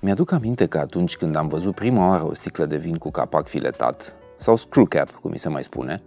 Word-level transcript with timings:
Mi-aduc 0.00 0.32
aminte 0.32 0.66
că 0.66 0.78
atunci 0.78 1.16
când 1.16 1.36
am 1.36 1.48
văzut 1.48 1.74
prima 1.74 2.08
oară 2.08 2.26
o 2.26 2.34
sticlă 2.34 2.64
de 2.64 2.76
vin 2.76 2.94
cu 2.94 3.10
capac 3.10 3.46
filetat, 3.46 4.16
sau 4.36 4.56
screw 4.56 4.84
cap, 4.84 5.10
cum 5.10 5.30
mi 5.30 5.38
se 5.38 5.48
mai 5.48 5.64
spune, 5.64 6.02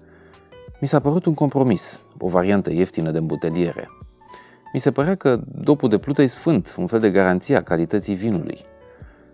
mi 0.79 0.87
s-a 0.87 0.99
părut 0.99 1.25
un 1.25 1.33
compromis, 1.33 2.01
o 2.17 2.27
variantă 2.27 2.71
ieftină 2.71 3.11
de 3.11 3.17
îmbuteliere. 3.17 3.89
Mi 4.73 4.79
se 4.79 4.91
părea 4.91 5.15
că 5.15 5.39
dopul 5.45 5.89
de 5.89 5.97
plută 5.97 6.21
e 6.21 6.25
sfânt, 6.25 6.75
un 6.77 6.87
fel 6.87 6.99
de 6.99 7.11
garanție 7.11 7.55
a 7.55 7.63
calității 7.63 8.15
vinului. 8.15 8.57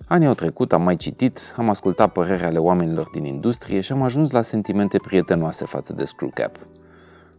Anii 0.07 0.27
au 0.27 0.33
trecut, 0.33 0.73
am 0.73 0.81
mai 0.81 0.95
citit, 0.95 1.39
am 1.55 1.69
ascultat 1.69 2.11
părerea 2.11 2.47
ale 2.47 2.57
oamenilor 2.57 3.09
din 3.11 3.25
industrie 3.25 3.81
și 3.81 3.91
am 3.91 4.01
ajuns 4.01 4.31
la 4.31 4.41
sentimente 4.41 4.97
prietenoase 4.97 5.65
față 5.65 5.93
de 5.93 6.05
screw 6.05 6.31
cap. 6.33 6.55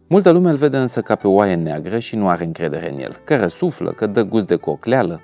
Multă 0.07 0.29
lume 0.29 0.49
îl 0.49 0.55
vede 0.55 0.77
însă 0.77 1.01
ca 1.01 1.15
pe 1.15 1.27
oaie 1.27 1.55
neagră 1.55 1.99
și 1.99 2.15
nu 2.15 2.29
are 2.29 2.45
încredere 2.45 2.91
în 2.91 2.99
el, 2.99 3.21
că 3.23 3.35
răsuflă, 3.37 3.91
că 3.91 4.07
dă 4.07 4.23
gust 4.23 4.47
de 4.47 4.55
cocleală. 4.55 5.21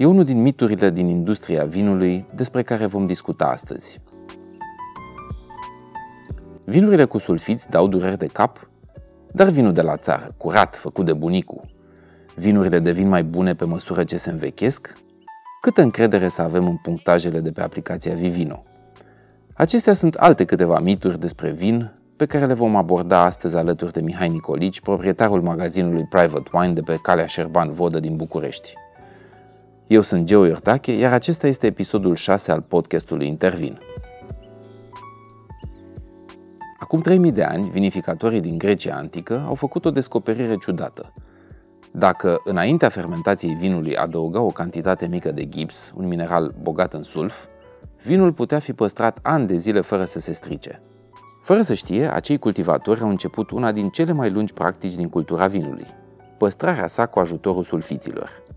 E 0.00 0.06
unul 0.06 0.24
din 0.24 0.42
miturile 0.42 0.90
din 0.90 1.08
industria 1.08 1.64
vinului 1.64 2.26
despre 2.34 2.62
care 2.62 2.86
vom 2.86 3.06
discuta 3.06 3.44
astăzi. 3.44 4.00
Vinurile 6.64 7.04
cu 7.04 7.18
sulfiți 7.18 7.68
dau 7.68 7.88
dureri 7.88 8.18
de 8.18 8.26
cap, 8.26 8.70
dar 9.32 9.48
vinul 9.48 9.72
de 9.72 9.82
la 9.82 9.96
țară, 9.96 10.34
curat, 10.36 10.76
făcut 10.76 11.04
de 11.04 11.12
bunicul, 11.12 11.74
vinurile 12.34 12.78
devin 12.78 13.08
mai 13.08 13.24
bune 13.24 13.54
pe 13.54 13.64
măsură 13.64 14.04
ce 14.04 14.16
se 14.16 14.30
învechesc? 14.30 14.94
Câtă 15.60 15.82
încredere 15.82 16.28
să 16.28 16.42
avem 16.42 16.66
în 16.66 16.76
punctajele 16.76 17.40
de 17.40 17.50
pe 17.50 17.62
aplicația 17.62 18.14
Vivino? 18.14 18.62
Acestea 19.54 19.92
sunt 19.92 20.14
alte 20.14 20.44
câteva 20.44 20.78
mituri 20.78 21.20
despre 21.20 21.50
vin 21.50 21.92
pe 22.16 22.26
care 22.26 22.46
le 22.46 22.54
vom 22.54 22.76
aborda 22.76 23.22
astăzi 23.22 23.56
alături 23.56 23.92
de 23.92 24.00
Mihai 24.00 24.28
Nicolici, 24.28 24.80
proprietarul 24.80 25.42
magazinului 25.42 26.04
Private 26.04 26.50
Wine 26.52 26.72
de 26.72 26.80
pe 26.80 26.98
calea 27.02 27.26
Șerban 27.26 27.72
Vodă 27.72 28.00
din 28.00 28.16
București. 28.16 28.74
Eu 29.90 30.00
sunt 30.00 30.24
Geo 30.24 30.44
Iordache, 30.44 30.92
iar 30.92 31.12
acesta 31.12 31.46
este 31.46 31.66
episodul 31.66 32.14
6 32.14 32.52
al 32.52 32.60
podcastului 32.60 33.26
Intervin. 33.26 33.78
Acum 36.78 37.00
3000 37.00 37.32
de 37.32 37.42
ani, 37.42 37.70
vinificatorii 37.70 38.40
din 38.40 38.58
Grecia 38.58 38.96
antică 38.96 39.44
au 39.46 39.54
făcut 39.54 39.84
o 39.84 39.90
descoperire 39.90 40.56
ciudată. 40.56 41.12
Dacă 41.92 42.40
înaintea 42.44 42.88
fermentației 42.88 43.54
vinului 43.54 43.96
adăuga 43.96 44.40
o 44.40 44.50
cantitate 44.50 45.06
mică 45.06 45.32
de 45.32 45.48
gips, 45.48 45.92
un 45.96 46.06
mineral 46.06 46.54
bogat 46.62 46.94
în 46.94 47.02
sulf, 47.02 47.44
vinul 48.02 48.32
putea 48.32 48.58
fi 48.58 48.72
păstrat 48.72 49.18
ani 49.22 49.46
de 49.46 49.56
zile 49.56 49.80
fără 49.80 50.04
să 50.04 50.18
se 50.18 50.32
strice. 50.32 50.82
Fără 51.42 51.62
să 51.62 51.74
știe, 51.74 52.12
acei 52.12 52.38
cultivatori 52.38 53.00
au 53.00 53.08
început 53.08 53.50
una 53.50 53.72
din 53.72 53.88
cele 53.88 54.12
mai 54.12 54.30
lungi 54.30 54.52
practici 54.52 54.94
din 54.94 55.08
cultura 55.08 55.46
vinului, 55.46 55.86
păstrarea 56.38 56.86
sa 56.86 57.06
cu 57.06 57.18
ajutorul 57.18 57.62
sulfiților. 57.62 58.48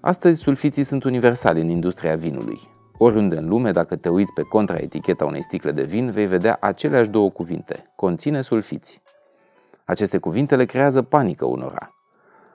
Astăzi, 0.00 0.40
sulfiții 0.40 0.82
sunt 0.82 1.04
universali 1.04 1.60
în 1.60 1.68
industria 1.68 2.16
vinului. 2.16 2.60
Oriunde 2.98 3.36
în 3.36 3.48
lume, 3.48 3.72
dacă 3.72 3.96
te 3.96 4.08
uiți 4.08 4.32
pe 4.32 4.42
contraeticheta 4.42 5.24
unei 5.24 5.42
sticle 5.42 5.72
de 5.72 5.82
vin, 5.82 6.10
vei 6.10 6.26
vedea 6.26 6.58
aceleași 6.60 7.08
două 7.08 7.30
cuvinte. 7.30 7.92
Conține 7.96 8.42
sulfiți. 8.42 9.02
Aceste 9.84 10.18
cuvinte 10.18 10.56
le 10.56 10.64
creează 10.64 11.02
panică 11.02 11.44
unora. 11.44 11.88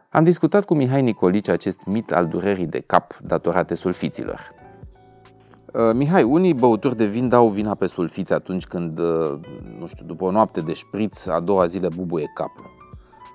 Am 0.09 0.23
discutat 0.23 0.65
cu 0.65 0.73
Mihai 0.73 1.01
Nicolici 1.01 1.47
acest 1.47 1.85
mit 1.85 2.11
al 2.11 2.27
durerii 2.27 2.65
de 2.65 2.79
cap 2.79 3.17
datorate 3.21 3.75
sulfiților. 3.75 4.51
Uh, 5.73 5.91
Mihai, 5.93 6.23
unii 6.23 6.53
băuturi 6.53 6.97
de 6.97 7.05
vin 7.05 7.29
dau 7.29 7.49
vina 7.49 7.75
pe 7.75 7.85
sulfiți 7.85 8.33
atunci 8.33 8.65
când, 8.65 8.99
uh, 8.99 9.39
nu 9.79 9.87
știu, 9.87 10.05
după 10.05 10.23
o 10.25 10.31
noapte 10.31 10.61
de 10.61 10.73
șpriț, 10.73 11.25
a 11.25 11.39
doua 11.39 11.65
zi 11.65 11.79
le 11.79 11.87
bubuie 11.95 12.31
capul. 12.33 12.71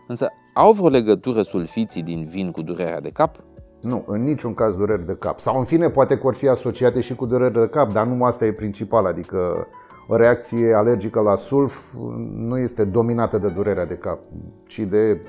Însă, 0.06 0.28
au 0.54 0.72
vreo 0.72 0.88
legătură 0.88 1.42
sulfiții 1.42 2.02
din 2.02 2.24
vin 2.24 2.50
cu 2.50 2.62
durerea 2.62 3.00
de 3.00 3.10
cap? 3.10 3.42
Nu, 3.80 4.04
în 4.06 4.22
niciun 4.22 4.54
caz 4.54 4.76
dureri 4.76 5.06
de 5.06 5.16
cap. 5.18 5.40
Sau, 5.40 5.58
în 5.58 5.64
fine, 5.64 5.90
poate 5.90 6.14
că 6.14 6.20
vor 6.22 6.34
fi 6.34 6.48
asociate 6.48 7.00
și 7.00 7.14
cu 7.14 7.26
dureri 7.26 7.52
de 7.52 7.68
cap, 7.68 7.92
dar 7.92 8.06
nu 8.06 8.24
asta 8.24 8.44
e 8.44 8.52
principal. 8.52 9.06
Adică 9.06 9.66
o 10.08 10.16
reacție 10.16 10.74
alergică 10.74 11.20
la 11.20 11.36
sulf 11.36 11.94
nu 12.34 12.58
este 12.58 12.84
dominată 12.84 13.38
de 13.38 13.48
durerea 13.48 13.86
de 13.86 13.96
cap, 13.96 14.18
ci 14.66 14.78
de 14.78 15.20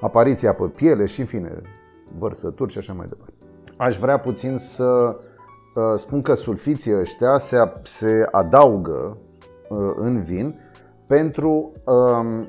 apariția 0.00 0.52
pe 0.52 0.64
piele 0.64 1.04
și, 1.04 1.20
în 1.20 1.26
fine, 1.26 1.62
vărsături 2.18 2.72
și 2.72 2.78
așa 2.78 2.92
mai 2.92 3.06
departe. 3.08 3.34
Aș 3.76 3.98
vrea 3.98 4.18
puțin 4.18 4.58
să 4.58 5.16
spun 5.96 6.22
că 6.22 6.34
sulfiții 6.34 6.98
ăștia 6.98 7.38
se, 7.38 7.72
se 7.82 8.28
adaugă 8.30 9.16
uh, 9.68 9.92
în 9.96 10.22
vin 10.22 10.60
pentru, 11.06 11.72
um, 11.84 12.48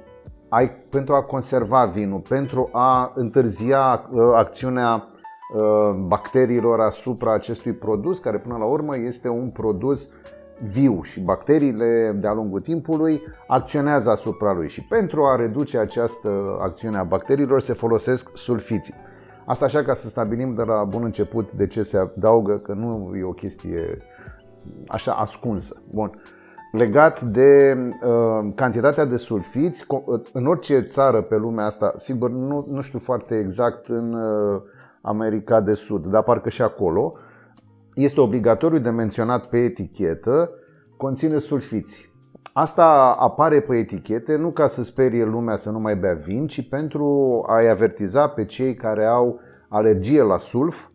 a, 0.50 0.62
pentru 0.90 1.14
a 1.14 1.22
conserva 1.22 1.85
vinul, 1.85 2.19
pentru 2.19 2.69
a 2.72 3.12
întârzia 3.16 4.09
uh, 4.12 4.31
acțiunea 4.35 4.94
uh, 4.94 5.16
bacteriilor 6.08 6.80
asupra 6.80 7.34
acestui 7.34 7.74
produs, 7.74 8.19
care 8.19 8.38
până 8.38 8.58
la 8.58 8.66
urmă 8.66 8.97
este 8.97 9.30
un 9.30 9.50
produs 9.50 10.09
viu 10.63 11.02
și 11.02 11.19
bacteriile 11.19 12.18
de-a 12.19 12.34
lungul 12.34 12.62
timpului 12.62 13.22
acționează 13.47 14.09
asupra 14.09 14.53
lui 14.53 14.69
și 14.69 14.81
pentru 14.84 15.25
a 15.25 15.35
reduce 15.35 15.78
această 15.78 16.58
acțiune 16.62 16.97
a 16.97 17.03
bacteriilor 17.03 17.62
se 17.62 17.74
folosesc 17.74 18.30
sulfiții. 18.34 18.94
Asta 19.46 19.66
așa 19.66 19.84
ca 19.84 19.94
să 19.94 20.08
stabilim 20.08 20.53
de 20.53 20.63
la 20.63 20.84
bun 20.84 21.03
început 21.03 21.52
de 21.52 21.68
ce 21.68 21.84
se 21.84 21.97
adaugă, 21.97 22.58
că 22.58 22.74
nu 22.74 23.16
e 23.16 23.24
o 23.24 23.31
chestie 23.31 23.97
așa 24.88 25.12
ascunsă. 25.12 25.81
Bun. 25.94 26.12
Legat 26.72 27.22
de 27.22 27.78
uh, 28.03 28.52
cantitatea 28.56 29.06
de 29.06 29.18
sulfiți, 29.18 29.85
în 30.34 30.46
orice 30.46 30.81
țară 30.81 31.22
pe 31.22 31.35
lumea 31.35 31.66
asta, 31.66 31.96
sigur 32.00 32.29
nu, 32.29 32.66
nu 32.69 32.81
știu 32.81 33.00
foarte 33.00 33.38
exact 33.38 33.88
în 33.88 34.14
uh, 34.14 34.62
America 35.02 35.62
de 35.62 35.74
Sud, 35.74 36.06
dar 36.06 36.24
parcă 36.24 36.50
și 36.50 36.62
acolo, 36.62 37.13
este 37.94 38.22
obligatoriu 38.22 38.80
de 38.80 38.90
menționat 38.90 39.46
pe 39.46 39.58
etichetă, 39.58 40.50
conține 40.97 41.38
sulfiți. 41.38 42.16
Asta 42.53 43.16
apare 43.19 43.62
pe 43.62 43.75
etichete 43.75 44.35
nu 44.35 44.52
ca 44.52 44.68
să 44.68 44.84
sperie 44.84 45.25
lumea 45.25 45.56
să 45.56 45.69
nu 45.69 45.80
mai 45.80 45.96
bea 45.96 46.13
vin, 46.13 46.47
ci 46.47 46.69
pentru 46.69 47.44
a-i 47.47 47.69
avertiza 47.69 48.28
pe 48.28 48.46
cei 48.46 48.75
care 48.75 49.06
au 49.06 49.40
alergie 49.69 50.22
la 50.22 50.38
sulf 50.38 50.88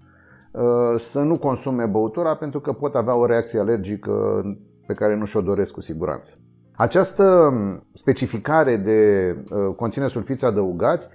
uh, 0.51 0.63
să 0.97 1.21
nu 1.21 1.39
consume 1.39 1.85
băutura 1.85 2.37
pentru 2.37 2.61
că 2.61 2.73
pot 2.73 2.95
avea 2.95 3.15
o 3.15 3.27
reacție 3.27 3.59
alergică 3.59 4.43
pe 4.87 4.95
care 4.95 5.17
nu 5.17 5.25
și-o 5.25 5.41
doresc 5.41 5.73
cu 5.73 5.81
siguranță. 5.81 6.33
Această 6.77 7.53
specificare 7.93 8.77
de 8.77 9.37
uh, 9.51 9.75
conține 9.77 10.07
sulfiți 10.07 10.45
adăugați 10.45 11.09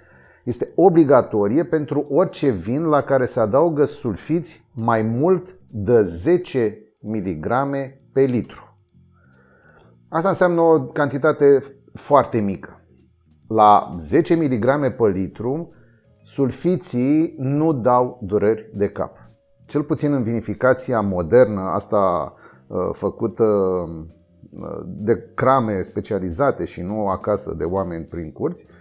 este 0.47 0.72
obligatorie 0.75 1.63
pentru 1.63 2.08
orice 2.09 2.50
vin 2.50 2.84
la 2.84 3.02
care 3.02 3.25
se 3.25 3.40
adaugă 3.40 3.85
sulfiți 3.85 4.69
mai 4.74 5.02
mult 5.02 5.56
de 5.69 6.02
10 6.02 6.78
mg 7.00 7.47
pe 8.13 8.22
litru. 8.22 8.78
Asta 10.09 10.30
înseamnă 10.30 10.62
o 10.62 10.81
cantitate 10.81 11.63
foarte 11.94 12.40
mică. 12.40 12.81
La 13.47 13.96
10 13.97 14.36
mg 14.36 14.96
pe 14.96 15.07
litru, 15.07 15.69
sulfiții 16.24 17.36
nu 17.38 17.74
dau 17.74 18.19
dureri 18.24 18.72
de 18.74 18.90
cap. 18.90 19.18
Cel 19.66 19.84
puțin 19.84 20.13
în 20.13 20.24
vinificația 20.24 21.02
modernă, 21.02 21.62
asta 21.62 22.34
uh, 22.68 22.90
făcută 22.91 23.44
uh, 23.44 24.80
de 24.86 25.31
crame 25.34 25.81
specializate 25.81 26.66
și 26.66 26.81
nu 26.81 27.07
acasă 27.07 27.53
de 27.57 27.63
oameni 27.63 28.06
prin 28.06 28.31
curți, 28.31 28.66
um, 28.66 28.77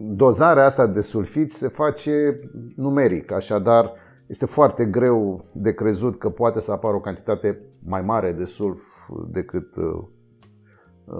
dozarea 0.00 0.64
asta 0.64 0.86
de 0.86 1.00
sulfiți 1.00 1.56
se 1.56 1.68
face 1.68 2.40
numeric, 2.76 3.32
așadar 3.32 3.92
este 4.26 4.46
foarte 4.46 4.84
greu 4.84 5.44
de 5.52 5.74
crezut 5.74 6.18
că 6.18 6.28
poate 6.28 6.60
să 6.60 6.72
apară 6.72 6.96
o 6.96 7.00
cantitate 7.00 7.60
mai 7.86 8.02
mare 8.02 8.32
de 8.32 8.44
sulf 8.44 8.82
decât 9.30 9.72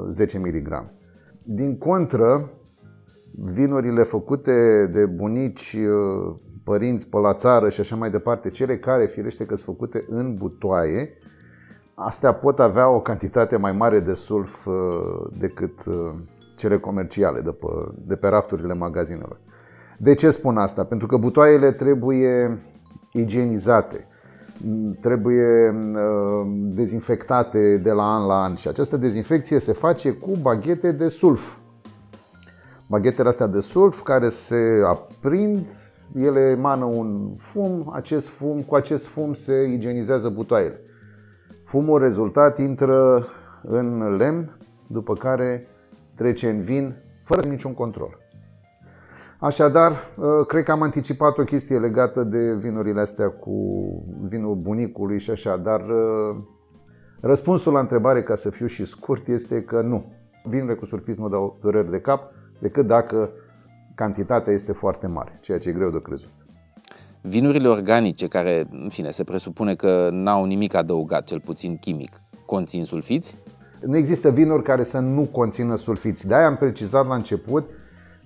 10 0.08 0.38
uh, 0.38 0.44
mg. 0.44 0.90
Din 1.42 1.78
contră, 1.78 2.50
vinurile 3.34 4.02
făcute 4.02 4.86
de 4.92 5.06
bunici, 5.06 5.76
uh, 5.78 6.34
părinți 6.64 7.08
pe 7.08 7.18
la 7.18 7.34
țară 7.34 7.68
și 7.68 7.80
așa 7.80 7.96
mai 7.96 8.10
departe, 8.10 8.50
cele 8.50 8.78
care 8.78 9.06
firește 9.06 9.46
că 9.46 9.56
sunt 9.56 9.76
făcute 9.76 10.04
în 10.08 10.34
butoaie, 10.34 11.18
astea 11.94 12.34
pot 12.34 12.58
avea 12.58 12.88
o 12.88 13.00
cantitate 13.00 13.56
mai 13.56 13.72
mare 13.72 14.00
de 14.00 14.14
sulf 14.14 14.66
uh, 14.66 14.74
decât 15.38 15.84
cele 16.54 16.78
comerciale 16.78 17.40
de 17.40 17.50
pe, 17.50 17.66
de 17.94 18.14
pe 18.14 18.28
rafturile 18.28 18.74
magazinelor. 18.74 19.40
De 19.98 20.14
ce 20.14 20.30
spun 20.30 20.56
asta? 20.56 20.84
Pentru 20.84 21.06
că 21.06 21.16
butoaiele 21.16 21.72
trebuie 21.72 22.58
igienizate 23.12 24.08
trebuie 25.00 25.70
uh, 25.70 26.46
dezinfectate 26.74 27.76
de 27.76 27.90
la 27.90 28.14
an 28.14 28.26
la 28.26 28.42
an 28.42 28.54
și 28.54 28.68
această 28.68 28.96
dezinfecție 28.96 29.58
se 29.58 29.72
face 29.72 30.12
cu 30.12 30.30
baghete 30.42 30.92
de 30.92 31.08
sulf. 31.08 31.56
Baghetele 32.86 33.28
astea 33.28 33.46
de 33.46 33.60
sulf 33.60 34.02
care 34.02 34.28
se 34.28 34.82
aprind, 34.86 35.68
ele 36.14 36.40
emană 36.40 36.84
un 36.84 37.34
fum, 37.36 37.90
acest 37.94 38.28
fum, 38.28 38.62
cu 38.62 38.74
acest 38.74 39.06
fum 39.06 39.32
se 39.32 39.62
igienizează 39.62 40.28
butoaiele. 40.28 40.80
Fumul 41.64 41.98
rezultat 41.98 42.58
intră 42.58 43.26
în 43.62 44.16
lemn, 44.16 44.56
după 44.86 45.14
care 45.14 45.66
trece 46.14 46.48
în 46.48 46.60
vin, 46.60 46.94
fără 47.24 47.48
niciun 47.48 47.74
control. 47.74 48.18
Așadar, 49.38 49.92
uh, 49.92 50.46
cred 50.46 50.64
că 50.64 50.70
am 50.70 50.82
anticipat 50.82 51.38
o 51.38 51.44
chestie 51.44 51.78
legată 51.78 52.24
de 52.24 52.54
vinurile 52.54 53.00
astea 53.00 53.28
cu 53.28 53.54
vinul 54.28 54.54
bunicului 54.54 55.18
și 55.18 55.30
așa, 55.30 55.56
dar 55.56 55.80
uh, 55.80 56.36
răspunsul 57.20 57.72
la 57.72 57.80
întrebare, 57.80 58.22
ca 58.22 58.34
să 58.34 58.50
fiu 58.50 58.66
și 58.66 58.84
scurt, 58.84 59.28
este 59.28 59.62
că 59.62 59.80
nu. 59.80 60.12
Vinurile 60.44 60.74
cu 60.74 60.84
surfism 60.84 61.20
nu 61.20 61.28
dau 61.28 61.58
dureri 61.60 61.90
de 61.90 62.00
cap 62.00 62.32
decât 62.58 62.86
dacă 62.86 63.30
cantitatea 63.94 64.52
este 64.52 64.72
foarte 64.72 65.06
mare, 65.06 65.38
ceea 65.42 65.58
ce 65.58 65.68
e 65.68 65.72
greu 65.72 65.90
de 65.90 65.98
crezut. 66.02 66.30
Vinurile 67.20 67.68
organice, 67.68 68.28
care, 68.28 68.66
în 68.70 68.88
fine, 68.88 69.10
se 69.10 69.24
presupune 69.24 69.74
că 69.74 70.08
n-au 70.12 70.44
nimic 70.44 70.74
adăugat, 70.74 71.24
cel 71.24 71.40
puțin 71.40 71.76
chimic, 71.76 72.10
conțin 72.46 72.84
sulfiți? 72.84 73.36
Nu 73.80 73.96
există 73.96 74.30
vinuri 74.30 74.62
care 74.62 74.84
să 74.84 74.98
nu 74.98 75.22
conțină 75.32 75.76
sulfiți. 75.76 76.26
De-aia 76.26 76.46
am 76.46 76.56
precizat 76.56 77.06
la 77.06 77.14
început 77.14 77.68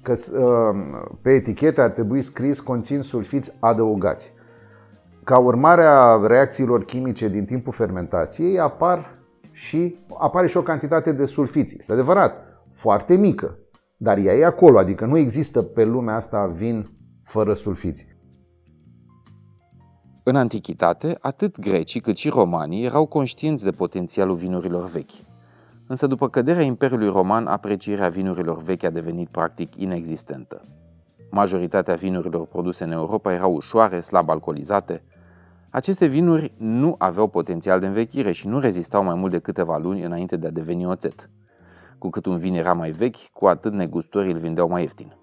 că 0.03 0.13
uh, 0.13 1.11
pe 1.23 1.31
etichete 1.31 1.81
ar 1.81 1.91
trebui 1.91 2.23
scris 2.23 2.61
conțin 2.61 3.03
sulfiți 3.03 3.53
adăugați. 3.59 4.33
Ca 5.25 5.39
urmare 5.39 5.85
a 5.85 6.27
reacțiilor 6.27 6.85
chimice 6.85 7.29
din 7.29 7.45
timpul 7.45 7.73
fermentației 7.73 8.59
apar 8.59 9.11
și, 9.53 9.97
apare 10.19 10.47
și 10.47 10.57
o 10.57 10.63
cantitate 10.63 11.13
de 11.13 11.25
sulfiți. 11.25 11.77
Este 11.79 11.93
adevărat, 11.93 12.35
foarte 12.73 13.17
mică, 13.17 13.59
dar 13.97 14.19
ea 14.19 14.35
e 14.35 14.45
acolo, 14.45 14.79
adică 14.79 15.05
nu 15.05 15.17
există 15.17 15.63
pe 15.63 15.85
lumea 15.85 16.15
asta 16.15 16.47
vin 16.47 16.91
fără 17.25 17.53
sulfiți. 17.53 18.17
În 20.23 20.37
antichitate, 20.37 21.17
atât 21.21 21.61
grecii 21.61 22.01
cât 22.01 22.17
și 22.17 22.29
romanii 22.29 22.85
erau 22.85 23.07
conștienți 23.07 23.65
de 23.65 23.71
potențialul 23.71 24.35
vinurilor 24.35 24.89
vechi. 24.91 25.28
Însă 25.91 26.07
după 26.07 26.29
căderea 26.29 26.63
Imperiului 26.63 27.09
Roman, 27.09 27.47
aprecierea 27.47 28.09
vinurilor 28.09 28.63
vechi 28.63 28.85
a 28.85 28.91
devenit 28.91 29.29
practic 29.29 29.77
inexistentă. 29.77 30.63
Majoritatea 31.31 31.95
vinurilor 31.95 32.47
produse 32.47 32.85
în 32.85 32.91
Europa 32.91 33.33
erau 33.33 33.55
ușoare, 33.55 34.01
slab 34.01 34.29
alcoolizate. 34.29 35.03
Aceste 35.71 36.07
vinuri 36.07 36.55
nu 36.57 36.95
aveau 36.99 37.29
potențial 37.29 37.81
de 37.81 37.87
învechire 37.87 38.33
și 38.33 38.49
nu 38.49 38.59
rezistau 38.59 39.05
mai 39.05 39.15
mult 39.15 39.31
de 39.31 39.39
câteva 39.39 39.77
luni 39.77 40.03
înainte 40.03 40.37
de 40.37 40.47
a 40.47 40.51
deveni 40.51 40.87
oțet. 40.87 41.31
Cu 41.99 42.09
cât 42.09 42.27
un 42.27 42.37
vin 42.37 42.55
era 42.55 42.73
mai 42.73 42.91
vechi, 42.91 43.33
cu 43.33 43.47
atât 43.47 43.73
negustorii 43.73 44.33
îl 44.33 44.39
vindeau 44.39 44.69
mai 44.69 44.83
ieftin. 44.83 45.17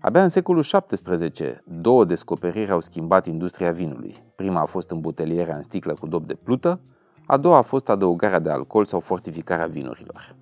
Abia 0.00 0.22
în 0.22 0.28
secolul 0.28 0.62
XVII, 0.62 1.60
două 1.64 2.04
descoperiri 2.04 2.70
au 2.70 2.80
schimbat 2.80 3.26
industria 3.26 3.72
vinului. 3.72 4.16
Prima 4.36 4.60
a 4.60 4.64
fost 4.64 4.90
îmbutelierea 4.90 5.56
în 5.56 5.62
sticlă 5.62 5.94
cu 5.94 6.06
dop 6.06 6.26
de 6.26 6.34
plută, 6.34 6.80
a 7.26 7.36
doua 7.36 7.56
a 7.56 7.62
fost 7.62 7.88
adăugarea 7.88 8.38
de 8.38 8.50
alcool 8.50 8.84
sau 8.84 9.00
fortificarea 9.00 9.66
vinurilor. 9.66 10.34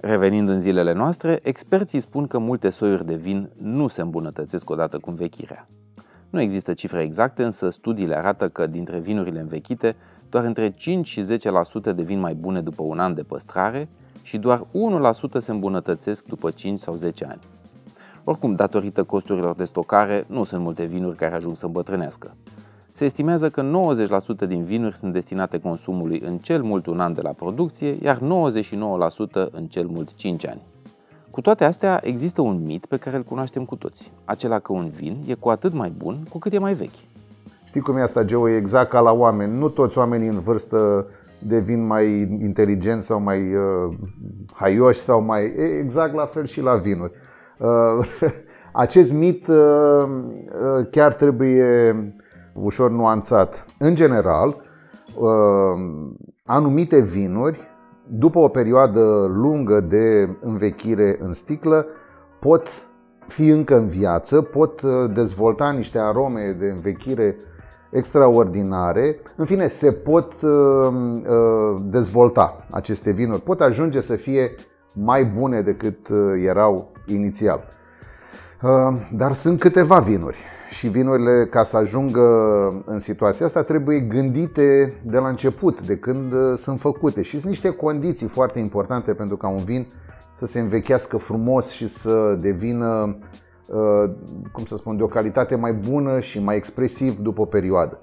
Revenind 0.00 0.48
în 0.48 0.60
zilele 0.60 0.92
noastre, 0.92 1.38
experții 1.42 2.00
spun 2.00 2.26
că 2.26 2.38
multe 2.38 2.68
soiuri 2.68 3.06
de 3.06 3.14
vin 3.14 3.50
nu 3.56 3.86
se 3.86 4.00
îmbunătățesc 4.00 4.70
odată 4.70 4.98
cu 4.98 5.10
învechirea. 5.10 5.68
Nu 6.30 6.40
există 6.40 6.72
cifre 6.72 7.02
exacte, 7.02 7.44
însă 7.44 7.68
studiile 7.68 8.16
arată 8.16 8.48
că 8.48 8.66
dintre 8.66 8.98
vinurile 8.98 9.40
învechite, 9.40 9.96
doar 10.28 10.44
între 10.44 10.70
5 10.70 11.06
și 11.06 11.24
10% 11.90 11.94
devin 11.94 12.20
mai 12.20 12.34
bune 12.34 12.60
după 12.60 12.82
un 12.82 12.98
an 12.98 13.14
de 13.14 13.22
păstrare 13.22 13.88
și 14.22 14.38
doar 14.38 14.66
1% 14.66 14.66
se 15.38 15.50
îmbunătățesc 15.50 16.24
după 16.24 16.50
5 16.50 16.78
sau 16.78 16.94
10 16.94 17.24
ani. 17.24 17.40
Oricum, 18.24 18.54
datorită 18.54 19.04
costurilor 19.04 19.54
de 19.54 19.64
stocare, 19.64 20.24
nu 20.28 20.44
sunt 20.44 20.62
multe 20.62 20.84
vinuri 20.84 21.16
care 21.16 21.34
ajung 21.34 21.56
să 21.56 21.66
îmbătrânească. 21.66 22.34
Se 22.96 23.04
estimează 23.04 23.50
că 23.50 23.62
90% 24.44 24.46
din 24.46 24.62
vinuri 24.62 24.96
sunt 24.96 25.12
destinate 25.12 25.58
consumului 25.58 26.20
în 26.24 26.38
cel 26.38 26.62
mult 26.62 26.86
un 26.86 27.00
an 27.00 27.14
de 27.14 27.20
la 27.20 27.30
producție, 27.30 27.96
iar 28.02 28.18
99% 28.18 28.20
în 29.50 29.66
cel 29.66 29.86
mult 29.86 30.14
5 30.14 30.46
ani. 30.46 30.60
Cu 31.30 31.40
toate 31.40 31.64
astea, 31.64 32.00
există 32.02 32.40
un 32.40 32.62
mit 32.64 32.86
pe 32.86 32.96
care 32.96 33.16
îl 33.16 33.22
cunoaștem 33.22 33.64
cu 33.64 33.76
toți, 33.76 34.12
acela 34.24 34.58
că 34.58 34.72
un 34.72 34.88
vin 34.88 35.16
e 35.26 35.34
cu 35.34 35.48
atât 35.48 35.72
mai 35.72 35.92
bun 35.96 36.26
cu 36.30 36.38
cât 36.38 36.52
e 36.52 36.58
mai 36.58 36.74
vechi. 36.74 37.04
Știi 37.64 37.80
cum 37.80 37.96
e 37.96 38.00
asta, 38.00 38.24
Geo? 38.24 38.48
E 38.48 38.56
exact 38.56 38.90
ca 38.90 39.00
la 39.00 39.12
oameni. 39.12 39.58
Nu 39.58 39.68
toți 39.68 39.98
oamenii 39.98 40.28
în 40.28 40.40
vârstă 40.40 41.06
devin 41.38 41.86
mai 41.86 42.20
inteligenți 42.20 43.06
sau 43.06 43.20
mai 43.20 43.54
uh, 43.54 43.96
haioși 44.52 45.00
sau 45.00 45.22
mai... 45.22 45.42
E 45.44 45.78
exact 45.78 46.14
la 46.14 46.26
fel 46.26 46.46
și 46.46 46.60
la 46.60 46.76
vinuri. 46.76 47.12
Uh, 47.58 48.06
acest 48.72 49.12
mit 49.12 49.48
uh, 49.48 49.56
uh, 49.56 50.86
chiar 50.90 51.12
trebuie 51.12 51.64
ușor 52.54 52.90
nuanțat. 52.90 53.66
În 53.78 53.94
general, 53.94 54.56
anumite 56.44 57.00
vinuri, 57.00 57.60
după 58.08 58.38
o 58.38 58.48
perioadă 58.48 59.26
lungă 59.34 59.80
de 59.80 60.36
învechire 60.40 61.18
în 61.20 61.32
sticlă, 61.32 61.86
pot 62.40 62.68
fi 63.26 63.48
încă 63.48 63.76
în 63.76 63.86
viață, 63.86 64.42
pot 64.42 64.82
dezvolta 65.14 65.70
niște 65.70 65.98
arome 65.98 66.56
de 66.58 66.66
învechire 66.66 67.36
extraordinare. 67.90 69.20
În 69.36 69.44
fine, 69.44 69.68
se 69.68 69.92
pot 69.92 70.34
dezvolta 71.90 72.66
aceste 72.70 73.10
vinuri, 73.10 73.40
pot 73.40 73.60
ajunge 73.60 74.00
să 74.00 74.16
fie 74.16 74.54
mai 74.94 75.24
bune 75.24 75.60
decât 75.60 76.08
erau 76.44 76.92
inițial. 77.06 77.64
Uh, 78.64 79.00
dar 79.12 79.32
sunt 79.32 79.60
câteva 79.60 79.98
vinuri 79.98 80.36
și 80.70 80.88
vinurile, 80.88 81.46
ca 81.46 81.62
să 81.62 81.76
ajungă 81.76 82.22
în 82.86 82.98
situația 82.98 83.46
asta, 83.46 83.62
trebuie 83.62 84.00
gândite 84.00 84.92
de 85.02 85.18
la 85.18 85.28
început, 85.28 85.86
de 85.86 85.96
când 85.96 86.32
uh, 86.32 86.56
sunt 86.56 86.80
făcute. 86.80 87.22
Și 87.22 87.38
sunt 87.38 87.50
niște 87.50 87.70
condiții 87.70 88.26
foarte 88.26 88.58
importante 88.58 89.14
pentru 89.14 89.36
ca 89.36 89.48
un 89.48 89.64
vin 89.64 89.86
să 90.34 90.46
se 90.46 90.60
învechească 90.60 91.16
frumos 91.16 91.70
și 91.70 91.88
să 91.88 92.38
devină, 92.40 93.18
uh, 93.68 94.10
cum 94.52 94.64
să 94.64 94.76
spun, 94.76 94.96
de 94.96 95.02
o 95.02 95.06
calitate 95.06 95.54
mai 95.54 95.72
bună 95.72 96.20
și 96.20 96.40
mai 96.40 96.56
expresiv 96.56 97.18
după 97.18 97.40
o 97.40 97.44
perioadă. 97.44 97.98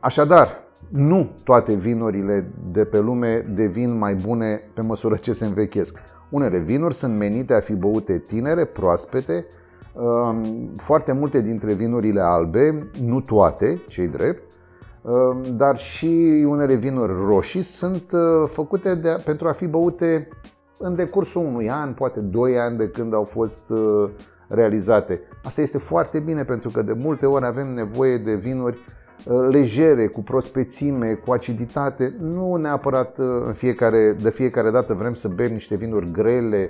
Așadar, 0.00 0.48
nu 0.88 1.30
toate 1.44 1.74
vinurile 1.74 2.50
de 2.70 2.84
pe 2.84 2.98
lume 2.98 3.46
devin 3.54 3.98
mai 3.98 4.14
bune 4.14 4.60
pe 4.74 4.82
măsură 4.82 5.16
ce 5.16 5.32
se 5.32 5.44
învechesc. 5.44 5.98
Unele 6.30 6.58
vinuri 6.58 6.94
sunt 6.94 7.16
menite 7.16 7.54
a 7.54 7.60
fi 7.60 7.74
băute 7.74 8.18
tinere, 8.18 8.64
proaspete, 8.64 9.46
um, 9.92 10.70
foarte 10.76 11.12
multe 11.12 11.40
dintre 11.40 11.72
vinurile 11.72 12.20
albe, 12.20 12.90
nu 13.02 13.20
toate, 13.20 13.80
cei 13.88 14.06
drept, 14.08 14.52
um, 15.02 15.42
dar 15.56 15.78
și 15.78 16.44
unele 16.48 16.74
vinuri 16.74 17.12
roșii 17.26 17.62
sunt 17.62 18.12
uh, 18.12 18.48
făcute 18.48 18.94
de, 18.94 19.16
pentru 19.24 19.48
a 19.48 19.52
fi 19.52 19.66
băute 19.66 20.28
în 20.78 20.94
decursul 20.94 21.44
unui 21.44 21.70
an, 21.70 21.92
poate 21.92 22.20
doi 22.20 22.58
ani 22.58 22.76
de 22.76 22.88
când 22.88 23.14
au 23.14 23.24
fost 23.24 23.70
uh, 23.70 24.10
realizate. 24.48 25.20
Asta 25.44 25.60
este 25.60 25.78
foarte 25.78 26.18
bine 26.18 26.44
pentru 26.44 26.70
că 26.70 26.82
de 26.82 26.92
multe 26.92 27.26
ori 27.26 27.44
avem 27.44 27.74
nevoie 27.74 28.18
de 28.18 28.34
vinuri 28.34 28.76
Uh, 28.76 28.99
legere, 29.50 30.06
cu 30.06 30.22
prospețime, 30.22 31.12
cu 31.12 31.32
aciditate, 31.32 32.14
nu 32.20 32.56
neapărat 32.56 33.18
uh, 33.18 33.26
în 33.46 33.52
fiecare, 33.52 34.16
de 34.22 34.30
fiecare 34.30 34.70
dată 34.70 34.94
vrem 34.94 35.12
să 35.12 35.28
bem 35.28 35.52
niște 35.52 35.74
vinuri 35.74 36.10
grele, 36.10 36.68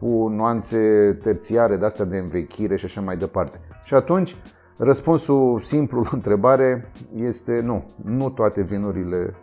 cu 0.00 0.28
nuanțe 0.28 0.78
terțiare 1.22 1.76
de 1.76 1.84
astea 1.84 2.04
de 2.04 2.16
învechire 2.16 2.76
și 2.76 2.84
așa 2.84 3.00
mai 3.00 3.16
departe. 3.16 3.60
Și 3.84 3.94
atunci, 3.94 4.36
răspunsul 4.76 5.60
simplu 5.60 6.00
la 6.00 6.10
întrebare 6.12 6.92
este 7.14 7.60
nu. 7.60 7.84
Nu 8.04 8.30
toate 8.30 8.62
vinurile 8.62 9.34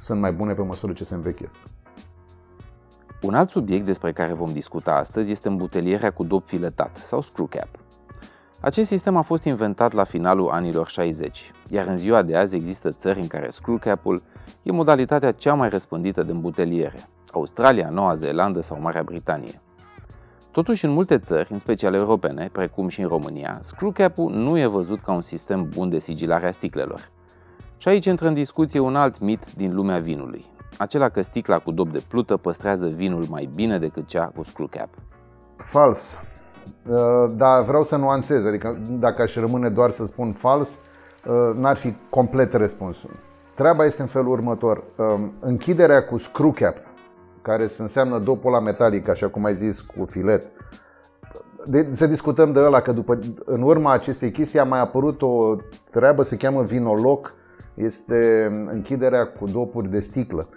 sunt 0.00 0.20
mai 0.20 0.32
bune 0.32 0.52
pe 0.52 0.62
măsură 0.62 0.92
ce 0.92 1.04
se 1.04 1.14
învechesc. 1.14 1.58
Un 3.22 3.34
alt 3.34 3.50
subiect 3.50 3.84
despre 3.84 4.12
care 4.12 4.32
vom 4.32 4.52
discuta 4.52 4.94
astăzi 4.94 5.30
este 5.32 5.48
îmbutelierea 5.48 6.10
cu 6.10 6.24
dop 6.24 6.46
filetat 6.46 6.96
sau 6.96 7.20
screw 7.20 7.46
cap. 7.46 7.68
Acest 8.60 8.88
sistem 8.88 9.16
a 9.16 9.22
fost 9.22 9.44
inventat 9.44 9.92
la 9.92 10.04
finalul 10.04 10.48
anilor 10.48 10.88
60, 10.88 11.50
iar 11.68 11.86
în 11.86 11.96
ziua 11.96 12.22
de 12.22 12.36
azi 12.36 12.56
există 12.56 12.90
țări 12.90 13.20
în 13.20 13.26
care 13.26 13.48
screw 13.48 13.76
cap-ul 13.76 14.22
e 14.62 14.72
modalitatea 14.72 15.32
cea 15.32 15.54
mai 15.54 15.68
răspândită 15.68 16.22
de 16.22 16.32
îmbuteliere, 16.32 17.08
Australia, 17.32 17.88
Noua 17.88 18.14
Zeelandă 18.14 18.60
sau 18.60 18.80
Marea 18.80 19.02
Britanie. 19.02 19.60
Totuși, 20.50 20.84
în 20.84 20.90
multe 20.90 21.18
țări, 21.18 21.52
în 21.52 21.58
special 21.58 21.94
europene, 21.94 22.48
precum 22.52 22.88
și 22.88 23.00
în 23.00 23.08
România, 23.08 23.58
screw 23.60 23.90
cap-ul 23.90 24.32
nu 24.32 24.58
e 24.58 24.66
văzut 24.66 25.00
ca 25.00 25.12
un 25.12 25.22
sistem 25.22 25.68
bun 25.68 25.88
de 25.88 25.98
sigilare 25.98 26.46
a 26.46 26.50
sticlelor. 26.50 27.10
Și 27.76 27.88
aici 27.88 28.04
intră 28.04 28.28
în 28.28 28.34
discuție 28.34 28.80
un 28.80 28.96
alt 28.96 29.20
mit 29.20 29.52
din 29.52 29.74
lumea 29.74 29.98
vinului, 29.98 30.44
acela 30.78 31.08
că 31.08 31.20
sticla 31.20 31.58
cu 31.58 31.70
dop 31.70 31.88
de 31.92 32.02
plută 32.08 32.36
păstrează 32.36 32.88
vinul 32.88 33.26
mai 33.28 33.48
bine 33.54 33.78
decât 33.78 34.06
cea 34.06 34.26
cu 34.26 34.42
screw 34.42 34.66
cap. 34.66 34.88
Fals. 35.56 36.18
Uh, 36.88 36.96
dar 37.36 37.64
vreau 37.64 37.84
să 37.84 37.96
nuanțez, 37.96 38.44
adică 38.44 38.78
dacă 38.98 39.22
aș 39.22 39.36
rămâne 39.36 39.68
doar 39.68 39.90
să 39.90 40.06
spun 40.06 40.32
fals, 40.32 40.78
uh, 41.26 41.56
n-ar 41.56 41.76
fi 41.76 41.94
complet 42.10 42.52
răspunsul. 42.52 43.10
Treaba 43.54 43.84
este 43.84 44.02
în 44.02 44.08
felul 44.08 44.32
următor. 44.32 44.84
Um, 44.96 45.32
închiderea 45.40 46.04
cu 46.04 46.16
screw 46.16 46.52
cap, 46.52 46.76
care 47.42 47.62
înseamnă 47.78 48.18
dopola 48.18 48.60
metalică, 48.60 49.10
așa 49.10 49.28
cum 49.28 49.44
ai 49.44 49.54
zis, 49.54 49.80
cu 49.80 50.04
filet, 50.04 50.50
de, 51.64 51.88
să 51.92 52.06
discutăm 52.06 52.52
de 52.52 52.60
ăla, 52.60 52.80
că 52.80 52.92
după, 52.92 53.18
în 53.44 53.62
urma 53.62 53.92
acestei 53.92 54.30
chestii 54.30 54.58
a 54.58 54.64
mai 54.64 54.80
apărut 54.80 55.22
o 55.22 55.56
treabă, 55.90 56.22
se 56.22 56.36
cheamă 56.36 56.62
vinoloc, 56.62 57.34
este 57.74 58.50
închiderea 58.72 59.26
cu 59.26 59.44
dopuri 59.44 59.90
de 59.90 60.00
sticlă. 60.00 60.48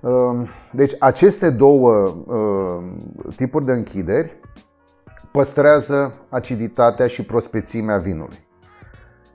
Um, 0.00 0.46
deci 0.72 0.92
aceste 0.98 1.50
două 1.50 1.90
um, 2.26 2.96
tipuri 3.36 3.64
de 3.64 3.72
închideri 3.72 4.40
păstrează 5.30 6.14
aciditatea 6.28 7.06
și 7.06 7.24
prospețimea 7.24 7.96
vinului. 7.96 8.46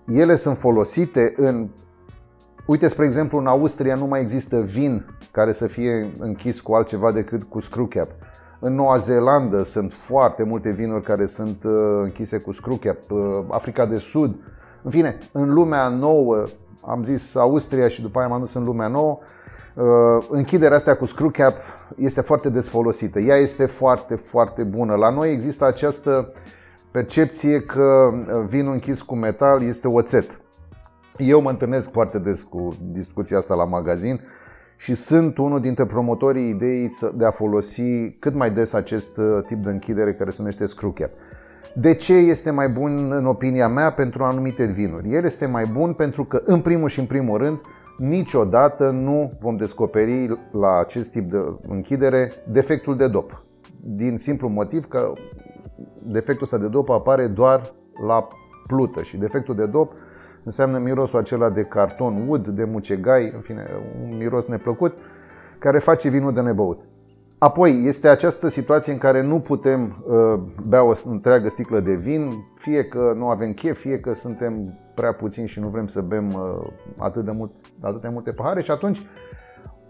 Ele 0.08 0.36
sunt 0.36 0.58
folosite 0.58 1.34
în 1.38 1.70
Uite, 2.68 2.88
spre 2.88 3.06
exemplu, 3.06 3.38
în 3.38 3.48
Austria 3.48 3.96
nu 3.96 4.06
mai 4.06 4.22
există 4.22 4.62
vin 4.62 5.06
care 5.32 5.52
să 5.52 5.68
fie 5.68 6.12
închis 6.20 6.62
cu 6.62 6.74
altceva 6.74 7.12
decât 7.12 7.44
cu 7.44 7.60
screw 7.60 7.86
cap. 7.86 8.08
În 8.60 8.76
Noua 8.76 8.98
Zeelandă 8.98 9.64
sunt 9.64 9.94
foarte 9.94 10.44
multe 10.44 10.72
vinuri 10.72 11.04
care 11.04 11.26
sunt 11.26 11.64
uh, 11.64 11.72
închise 12.02 12.38
cu 12.38 12.52
screw 12.52 12.76
cap. 12.76 12.98
Uh, 13.12 13.46
Africa 13.50 13.86
de 13.86 13.98
Sud, 13.98 14.36
în 14.84 14.92
fine, 14.92 15.18
în 15.32 15.54
lumea 15.54 15.88
nouă, 15.88 16.44
am 16.82 17.04
zis 17.04 17.36
Austria 17.36 17.88
și 17.88 18.02
după 18.02 18.20
aia 18.20 18.28
m-am 18.28 18.40
dus 18.40 18.54
în 18.54 18.64
lumea 18.64 18.88
nouă, 18.88 19.18
uh, 19.22 19.28
închiderea 20.30 20.76
asta 20.76 20.96
cu 20.96 21.06
screw 21.06 21.30
cap 21.30 21.56
este 21.98 22.22
foarte 22.22 22.50
des 22.50 22.68
folosită. 22.68 23.20
Ea 23.20 23.36
este 23.36 23.66
foarte, 23.66 24.16
foarte 24.16 24.64
bună. 24.64 24.96
La 24.96 25.10
noi 25.10 25.32
există 25.32 25.66
această 25.66 26.32
percepție 26.92 27.62
că 27.62 28.14
vinul 28.48 28.74
închis 28.74 29.02
cu 29.02 29.16
metal 29.16 29.64
este 29.64 29.88
oțet. 29.88 30.40
Eu 31.18 31.42
mă 31.42 31.50
întâlnesc 31.50 31.92
foarte 31.92 32.20
des 32.20 32.44
cu 32.44 32.70
discuția 32.92 33.38
asta 33.38 33.56
la 33.56 33.66
magazin 33.66 34.20
și 34.78 34.96
sunt 34.96 35.38
unul 35.38 35.62
dintre 35.62 35.86
promotorii 35.86 36.50
ideii 36.50 36.90
de 37.14 37.26
a 37.26 37.32
folosi 37.32 38.12
cât 38.20 38.34
mai 38.34 38.52
des 38.52 38.74
acest 38.74 39.18
uh, 39.18 39.44
tip 39.46 39.64
de 39.64 39.70
închidere 39.70 40.14
care 40.14 40.30
se 40.30 40.36
numește 40.40 40.66
screw 40.66 40.92
cap. 40.92 41.10
De 41.76 41.94
ce 41.94 42.14
este 42.14 42.52
mai 42.52 42.70
bun, 42.70 43.12
în 43.12 43.26
opinia 43.26 43.68
mea, 43.68 43.92
pentru 43.92 44.24
anumite 44.24 44.66
vinuri? 44.66 45.14
El 45.14 45.24
este 45.24 45.46
mai 45.46 45.66
bun 45.66 45.94
pentru 45.94 46.26
că, 46.26 46.42
în 46.46 46.62
primul 46.62 46.90
și 46.90 47.00
în 47.00 47.06
primul 47.06 47.38
rând, 47.38 47.60
niciodată 47.98 48.90
nu 48.90 49.32
vom 49.40 49.58
descoperi 49.58 50.40
la 50.52 50.78
acest 50.78 51.12
tip 51.12 51.32
de 51.32 51.38
închidere 51.68 52.32
defectul 52.52 52.98
de 52.98 53.08
dop. 53.08 53.44
Din 53.82 54.18
simplu 54.18 54.48
motiv 54.48 54.88
că 54.88 55.14
defectul 56.04 56.44
ăsta 56.44 56.58
de 56.58 56.68
dop 56.68 56.90
apare 56.90 57.28
doar 57.28 57.74
la 58.08 58.28
plută 58.68 59.02
și 59.02 59.18
defectul 59.18 59.56
de 59.56 59.66
dop 59.66 59.94
înseamnă 60.44 60.78
mirosul 60.78 61.20
acela 61.20 61.50
de 61.50 61.64
carton 61.64 62.28
wood, 62.28 62.48
de 62.48 62.64
mucegai, 62.64 63.32
în 63.34 63.40
fine, 63.40 63.68
un 64.04 64.18
miros 64.18 64.48
neplăcut, 64.48 64.94
care 65.60 65.80
face 65.80 66.10
vinul 66.10 66.34
de 66.34 66.42
nebăut. 66.42 66.80
Apoi, 67.40 67.84
este 67.86 68.08
această 68.08 68.48
situație 68.48 68.94
în 68.94 68.98
care 68.98 69.22
nu 69.22 69.40
putem 69.40 70.04
uh, 70.08 70.40
bea 70.68 70.84
o 70.84 70.92
întreagă 71.06 71.50
sticlă 71.50 71.80
de 71.80 71.94
vin, 71.94 72.46
fie 72.56 72.86
că 72.86 73.14
nu 73.16 73.30
avem 73.30 73.54
chef, 73.54 73.80
fie 73.80 74.00
că 74.00 74.14
suntem 74.14 74.78
prea 74.96 75.14
puțini 75.14 75.48
și 75.48 75.60
nu 75.60 75.68
vrem 75.68 75.88
să 75.88 76.02
bem 76.02 76.34
uh, 76.34 76.68
atât 76.98 77.26
de 77.26 77.32
mult, 77.32 77.52
atâtea 77.82 78.10
multe 78.10 78.32
pahare 78.32 78.62
și 78.62 78.72
atunci 78.72 79.02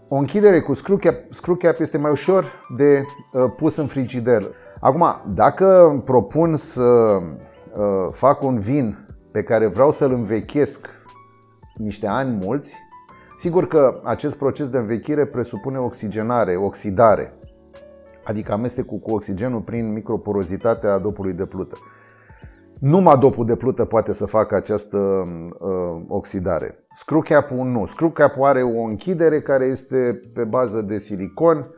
o 0.08 0.16
închidere 0.16 0.60
cu 0.60 0.74
screw 0.74 0.96
cap, 0.96 1.14
screw 1.30 1.54
cap 1.54 1.80
este 1.80 1.98
mai 1.98 2.10
ușor 2.10 2.52
de 2.76 3.02
uh, 3.32 3.52
pus 3.56 3.76
în 3.76 3.86
frigider. 3.86 4.42
Acum, 4.80 5.04
dacă 5.34 6.00
propun 6.04 6.56
să 6.56 6.82
uh, 6.82 8.08
fac 8.10 8.42
un 8.42 8.58
vin 8.58 8.98
pe 9.32 9.42
care 9.42 9.66
vreau 9.66 9.90
să-l 9.90 10.12
învechesc 10.12 10.88
niște 11.76 12.06
ani 12.06 12.38
mulți, 12.44 12.76
sigur 13.38 13.66
că 13.66 14.00
acest 14.04 14.36
proces 14.36 14.68
de 14.68 14.78
învechire 14.78 15.24
presupune 15.24 15.78
oxigenare, 15.78 16.56
oxidare, 16.56 17.37
adică 18.28 18.52
amestecul 18.52 18.98
cu 18.98 19.10
oxigenul 19.10 19.60
prin 19.60 19.92
microporozitatea 19.92 20.98
dopului 20.98 21.32
de 21.32 21.44
plută. 21.44 21.76
Numai 22.78 23.18
dopul 23.18 23.46
de 23.46 23.56
plută 23.56 23.84
poate 23.84 24.12
să 24.12 24.26
facă 24.26 24.54
această 24.54 24.98
uh, 24.98 26.02
oxidare. 26.08 26.86
Screw 26.94 27.20
cap-ul 27.20 27.66
nu. 27.66 27.86
Screw 27.86 28.10
cap-ul 28.10 28.44
are 28.44 28.62
o 28.62 28.80
închidere 28.80 29.40
care 29.40 29.64
este 29.64 30.20
pe 30.34 30.44
bază 30.44 30.80
de 30.80 30.98
silicon. 30.98 31.70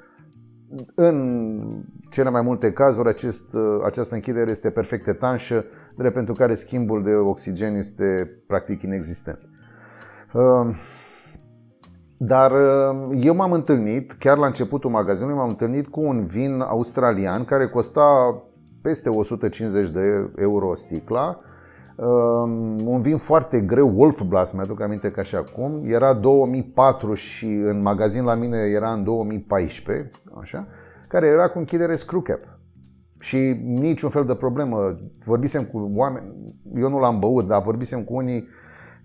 În 0.95 1.85
cele 2.11 2.31
mai 2.31 2.43
multe 2.43 2.73
cazuri 2.73 3.09
acest, 3.09 3.55
uh, 3.55 3.81
această 3.85 4.15
închidere 4.15 4.51
este 4.51 4.71
perfect 4.71 5.07
etanșă 5.07 5.65
drept 5.97 6.15
pentru 6.15 6.35
care 6.35 6.55
schimbul 6.55 7.03
de 7.03 7.15
oxigen 7.15 7.75
este 7.75 8.31
practic 8.47 8.83
inexistent. 8.83 9.39
Ehm, 10.35 10.75
dar 12.23 12.53
ehm, 12.53 13.19
eu 13.23 13.35
m-am 13.35 13.53
întâlnit, 13.53 14.13
chiar 14.13 14.37
la 14.37 14.47
începutul 14.47 14.91
magazinului, 14.91 15.39
m-am 15.39 15.49
întâlnit 15.49 15.89
cu 15.89 16.01
un 16.01 16.27
vin 16.27 16.61
australian 16.61 17.45
care 17.45 17.69
costa 17.69 18.03
peste 18.83 19.09
150 19.09 19.91
de 19.91 20.31
euro 20.37 20.75
sticla. 20.75 21.37
Ehm, 21.99 22.87
un 22.87 23.01
vin 23.01 23.17
foarte 23.17 23.61
greu, 23.61 23.93
Wolf 23.95 24.23
Blast, 24.23 24.55
mi-aduc 24.55 24.81
aminte 24.81 25.11
ca 25.11 25.23
și 25.23 25.35
acum. 25.35 25.83
Era 25.85 26.15
2004 26.15 27.15
și 27.15 27.47
în 27.47 27.83
magazin 27.83 28.25
la 28.25 28.35
mine 28.35 28.59
era 28.59 28.93
în 28.93 29.05
2014, 29.05 30.11
așa, 30.41 30.67
care 31.09 31.27
era 31.27 31.49
cu 31.49 31.59
închidere 31.59 31.95
screw 31.95 32.21
cap. 32.21 32.41
Și 33.19 33.61
niciun 33.65 34.11
fel 34.11 34.25
de 34.25 34.35
problemă. 34.35 34.99
Vorbisem 35.25 35.65
cu 35.65 35.91
oameni, 35.95 36.27
eu 36.75 36.89
nu 36.89 36.99
l-am 36.99 37.19
băut, 37.19 37.47
dar 37.47 37.63
vorbisem 37.63 38.03
cu 38.03 38.15
unii 38.15 38.49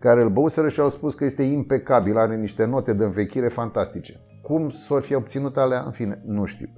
care 0.06 0.22
îl 0.22 0.30
băuseră 0.30 0.70
și 0.70 0.80
au 0.80 0.90
spus 0.90 1.14
că 1.14 1.26
este 1.26 1.44
impecabil, 1.44 2.18
are 2.18 2.36
niște 2.36 2.66
note 2.66 2.94
de 2.94 3.04
învechire 3.04 3.48
fantastice. 3.48 4.20
Cum 4.42 4.70
s-or 4.70 5.02
fi 5.02 5.16
obținut 5.16 5.58
alea? 5.58 5.82
În 5.86 5.92
fine, 5.92 6.22
nu 6.26 6.46
știu. 6.46 6.70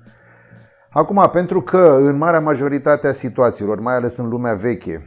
Acum, 0.90 1.30
pentru 1.32 1.62
că 1.62 1.98
în 2.00 2.18
marea 2.18 2.40
majoritate 2.40 3.08
a 3.08 3.12
situațiilor, 3.12 3.80
mai 3.80 3.96
ales 3.96 4.18
în 4.18 4.30
lumea 4.30 4.54
veche, 4.54 5.06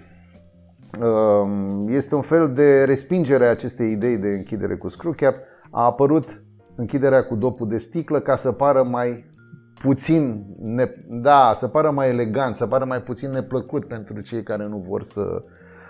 um, 1.00 1.88
este 1.88 2.14
un 2.14 2.20
fel 2.20 2.52
de 2.52 2.84
respingere 2.84 3.46
a 3.46 3.50
acestei 3.50 3.90
idei 3.90 4.16
de 4.16 4.28
închidere 4.28 4.76
cu 4.76 4.88
screw 4.88 5.12
cap, 5.12 5.34
a 5.70 5.84
apărut 5.84 6.42
închiderea 6.76 7.24
cu 7.24 7.34
dopul 7.34 7.68
de 7.68 7.78
sticlă 7.78 8.20
ca 8.20 8.36
să 8.36 8.52
pară 8.52 8.82
mai 8.82 9.30
puțin, 9.82 10.44
ne, 10.58 10.94
da, 11.08 11.52
să 11.54 11.68
pară 11.68 11.90
mai 11.90 12.08
elegant, 12.08 12.56
să 12.56 12.66
pară 12.66 12.84
mai 12.84 13.02
puțin 13.02 13.30
neplăcut 13.30 13.86
pentru 13.86 14.20
cei 14.20 14.42
care 14.42 14.66
nu 14.66 14.84
vor 14.88 15.02
să... 15.02 15.42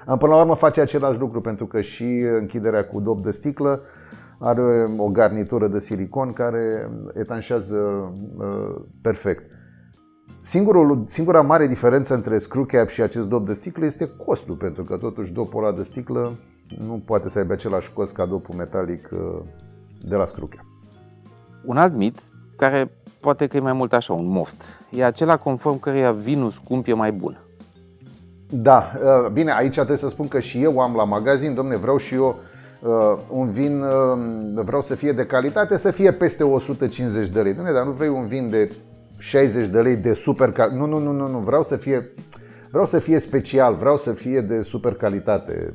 Până 0.05 0.33
la 0.33 0.41
urmă 0.41 0.55
face 0.55 0.81
același 0.81 1.19
lucru 1.19 1.41
pentru 1.41 1.67
că 1.67 1.81
și 1.81 2.05
închiderea 2.39 2.85
cu 2.85 3.01
dop 3.01 3.23
de 3.23 3.31
sticlă 3.31 3.83
are 4.39 4.89
o 4.97 5.09
garnitură 5.09 5.69
de 5.69 5.79
silicon 5.79 6.33
care 6.33 6.91
etanșează 7.15 7.77
uh, 8.39 8.83
perfect. 9.03 9.45
Singurul, 10.41 11.05
singura 11.07 11.41
mare 11.41 11.67
diferență 11.67 12.15
între 12.15 12.39
screw 12.39 12.65
cap 12.65 12.89
și 12.89 13.03
acest 13.03 13.29
dop 13.29 13.47
de 13.47 13.53
sticlă 13.53 13.85
este 13.85 14.11
costul, 14.27 14.55
pentru 14.55 14.85
că 14.85 14.97
totuși 14.97 15.33
dopul 15.33 15.65
ăla 15.65 15.77
de 15.77 15.83
sticlă 15.83 16.33
nu 16.79 17.03
poate 17.05 17.29
să 17.29 17.39
aibă 17.39 17.53
același 17.53 17.93
cost 17.93 18.15
ca 18.15 18.27
dopul 18.27 18.55
metalic 18.55 19.09
uh, 19.13 19.41
de 20.09 20.17
la 20.17 20.25
screw 20.25 20.47
cap. 20.47 20.65
Un 21.65 21.77
alt 21.77 21.95
mit 21.95 22.21
care 22.57 22.91
poate 23.21 23.47
că 23.47 23.57
e 23.57 23.61
mai 23.61 23.73
mult 23.73 23.93
așa, 23.93 24.13
un 24.13 24.27
moft. 24.27 24.65
E 24.91 25.05
acela 25.05 25.37
conform 25.37 25.79
căreia 25.79 26.13
vinul 26.13 26.51
scump 26.51 26.87
e 26.87 26.95
mai 26.95 27.13
bun. 27.13 27.50
Da, 28.53 28.93
uh, 29.03 29.31
bine, 29.33 29.53
aici 29.53 29.75
trebuie 29.75 29.97
să 29.97 30.09
spun 30.09 30.29
că 30.29 30.41
și 30.41 30.63
eu 30.63 30.79
am 30.79 30.95
la 30.95 31.05
magazin, 31.05 31.55
domne, 31.55 31.77
vreau 31.77 31.97
și 31.97 32.15
eu 32.15 32.39
uh, 32.81 33.19
un 33.31 33.51
vin, 33.51 33.83
uh, 33.83 34.63
vreau 34.65 34.83
să 34.83 34.95
fie 34.95 35.13
de 35.13 35.27
calitate, 35.27 35.77
să 35.77 35.91
fie 35.91 36.13
peste 36.13 36.45
150 36.45 37.29
de 37.29 37.41
lei. 37.41 37.55
Domne, 37.55 37.73
dar 37.73 37.85
nu 37.85 37.91
vrei 37.91 38.09
un 38.09 38.27
vin 38.27 38.49
de 38.49 38.73
60 39.19 39.67
de 39.67 39.81
lei 39.81 39.97
de 39.97 40.13
super 40.13 40.53
calitate. 40.53 40.79
Nu, 40.79 40.87
nu, 40.87 40.99
nu, 40.99 41.13
nu, 41.13 41.29
nu, 41.29 41.39
vreau 41.39 41.63
să 41.63 41.77
fie 41.77 42.13
vreau 42.71 42.87
să 42.87 42.99
fie 42.99 43.19
special, 43.19 43.75
vreau 43.75 43.97
să 43.97 44.13
fie 44.13 44.41
de 44.41 44.63
super 44.63 44.95
calitate. 44.95 45.75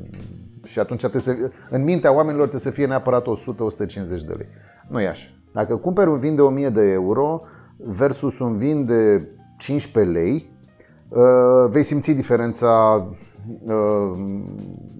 Și 0.66 0.80
atunci 0.80 1.00
trebuie 1.00 1.22
să, 1.22 1.36
în 1.70 1.84
mintea 1.84 2.14
oamenilor 2.14 2.48
trebuie 2.48 2.62
să 2.62 2.70
fie 2.70 2.86
neapărat 2.86 3.26
100-150 3.26 3.28
de 4.08 4.34
lei. 4.38 4.48
Nu 4.88 5.02
e 5.02 5.08
așa. 5.08 5.28
Dacă 5.54 5.76
cumperi 5.76 6.10
un 6.10 6.20
vin 6.20 6.36
de 6.36 6.42
1000 6.42 6.70
de 6.70 6.92
euro 6.92 7.42
versus 7.78 8.40
un 8.40 8.58
vin 8.58 8.86
de 8.86 9.30
15 9.58 10.12
lei, 10.12 10.34
uh, 10.34 10.55
vei 11.70 11.84
simți 11.84 12.12
diferența 12.12 13.06
uh, 13.64 14.20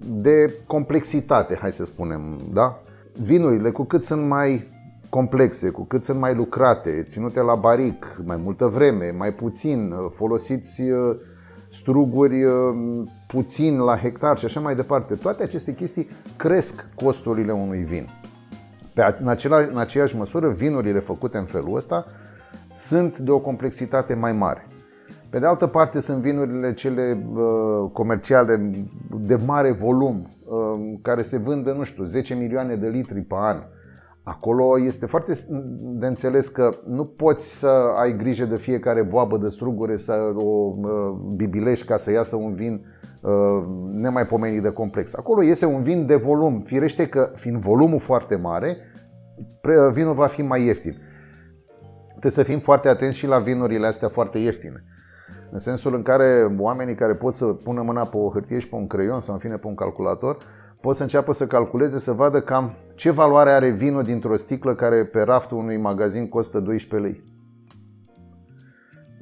de 0.06 0.54
complexitate, 0.66 1.58
hai 1.60 1.72
să 1.72 1.84
spunem, 1.84 2.40
da? 2.52 2.80
Vinurile, 3.22 3.70
cu 3.70 3.84
cât 3.84 4.02
sunt 4.02 4.26
mai 4.26 4.66
complexe, 5.08 5.70
cu 5.70 5.84
cât 5.84 6.02
sunt 6.02 6.18
mai 6.18 6.34
lucrate, 6.34 7.02
ținute 7.02 7.40
la 7.40 7.54
baric 7.54 8.20
mai 8.24 8.36
multă 8.36 8.66
vreme, 8.66 9.14
mai 9.18 9.32
puțin, 9.32 9.90
uh, 9.90 10.10
folosiți 10.10 10.82
struguri 11.68 12.44
puțin 13.26 13.78
la 13.78 13.96
hectar 13.96 14.38
și 14.38 14.44
așa 14.44 14.60
mai 14.60 14.74
departe. 14.74 15.14
Toate 15.14 15.42
aceste 15.42 15.74
chestii 15.74 16.08
cresc 16.36 16.84
costurile 16.94 17.52
unui 17.52 17.82
vin. 17.82 18.08
Pe, 18.94 19.16
în, 19.20 19.28
acela, 19.28 19.58
în 19.58 19.78
aceeași 19.78 20.16
măsură, 20.16 20.48
vinurile 20.48 20.98
făcute 20.98 21.38
în 21.38 21.44
felul 21.44 21.76
ăsta 21.76 22.06
sunt 22.72 23.18
de 23.18 23.30
o 23.30 23.38
complexitate 23.38 24.14
mai 24.14 24.32
mare. 24.32 24.66
Pe 25.36 25.42
de 25.42 25.48
altă 25.48 25.66
parte, 25.66 26.00
sunt 26.00 26.22
vinurile 26.22 26.74
cele 26.74 27.26
uh, 27.34 27.90
comerciale 27.92 28.70
de 29.20 29.38
mare 29.46 29.72
volum, 29.72 30.28
uh, 30.44 30.98
care 31.02 31.22
se 31.22 31.38
vând 31.38 31.66
nu 31.66 31.82
știu, 31.82 32.04
10 32.04 32.34
milioane 32.34 32.74
de 32.74 32.88
litri 32.88 33.20
pe 33.20 33.34
an. 33.38 33.62
Acolo 34.22 34.80
este 34.80 35.06
foarte 35.06 35.32
de 35.78 36.06
înțeles 36.06 36.48
că 36.48 36.70
nu 36.86 37.04
poți 37.04 37.58
să 37.58 37.92
ai 37.96 38.16
grijă 38.16 38.44
de 38.44 38.56
fiecare 38.56 39.02
boabă 39.02 39.36
de 39.36 39.48
strugure, 39.48 39.96
să 39.96 40.32
o 40.36 40.74
uh, 40.76 40.88
bibilești 41.34 41.86
ca 41.86 41.96
să 41.96 42.12
iasă 42.12 42.36
un 42.36 42.54
vin 42.54 42.86
uh, 43.22 43.32
nemaipomenit 43.92 44.62
de 44.62 44.72
complex. 44.72 45.14
Acolo 45.14 45.42
iese 45.42 45.66
un 45.66 45.82
vin 45.82 46.06
de 46.06 46.16
volum. 46.16 46.62
Firește 46.66 47.08
că, 47.08 47.30
fiind 47.34 47.56
volumul 47.56 48.00
foarte 48.00 48.36
mare, 48.36 48.76
vinul 49.92 50.14
va 50.14 50.26
fi 50.26 50.42
mai 50.42 50.64
ieftin. 50.64 50.96
Trebuie 52.08 52.32
să 52.32 52.42
fim 52.42 52.58
foarte 52.58 52.88
atenți 52.88 53.16
și 53.16 53.26
la 53.26 53.38
vinurile 53.38 53.86
astea 53.86 54.08
foarte 54.08 54.38
ieftine. 54.38 54.84
În 55.50 55.58
sensul 55.58 55.94
în 55.94 56.02
care 56.02 56.54
oamenii 56.58 56.94
care 56.94 57.14
pot 57.14 57.34
să 57.34 57.46
pună 57.46 57.82
mâna 57.82 58.04
pe 58.04 58.16
o 58.16 58.30
hârtie 58.30 58.58
și 58.58 58.68
pe 58.68 58.74
un 58.74 58.86
creion 58.86 59.20
sau 59.20 59.34
în 59.34 59.40
fine 59.40 59.56
pe 59.56 59.66
un 59.66 59.74
calculator, 59.74 60.36
pot 60.80 60.96
să 60.96 61.02
înceapă 61.02 61.32
să 61.32 61.46
calculeze, 61.46 61.98
să 61.98 62.12
vadă 62.12 62.40
cam 62.40 62.74
ce 62.94 63.10
valoare 63.10 63.50
are 63.50 63.68
vinul 63.68 64.02
dintr-o 64.02 64.36
sticlă 64.36 64.74
care 64.74 65.04
pe 65.04 65.20
raftul 65.20 65.56
unui 65.56 65.76
magazin 65.76 66.28
costă 66.28 66.60
12 66.60 67.08
lei. 67.08 67.24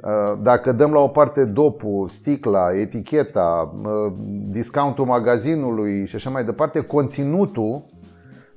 Uh, 0.05 0.39
dacă 0.43 0.73
dăm 0.73 0.93
la 0.93 0.99
o 0.99 1.09
parte 1.09 1.45
dopul, 1.45 2.09
sticla, 2.09 2.73
eticheta, 2.73 3.75
uh, 3.83 4.13
discountul 4.49 5.05
magazinului 5.05 6.07
și 6.07 6.15
așa 6.15 6.31
mai 6.31 6.45
departe, 6.45 6.81
conținutul 6.81 7.85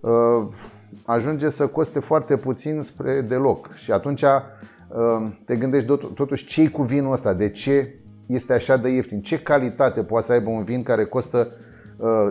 uh, 0.02 0.48
ajunge 1.06 1.50
să 1.50 1.68
coste 1.68 2.00
foarte 2.00 2.36
puțin 2.36 2.82
spre 2.82 3.22
deloc. 3.22 3.74
Și 3.74 3.92
atunci 3.92 4.24
te 5.46 5.56
gândești 5.56 5.88
totuși 6.14 6.46
ce 6.46 6.70
cu 6.70 6.82
vinul 6.82 7.12
ăsta, 7.12 7.34
de 7.34 7.50
ce 7.50 7.96
este 8.26 8.54
așa 8.54 8.78
de 8.78 8.90
ieftin, 8.90 9.22
ce 9.22 9.40
calitate 9.40 10.02
poate 10.02 10.26
să 10.26 10.32
aibă 10.32 10.50
un 10.50 10.64
vin 10.64 10.84
care 10.84 11.06
costă 11.06 11.48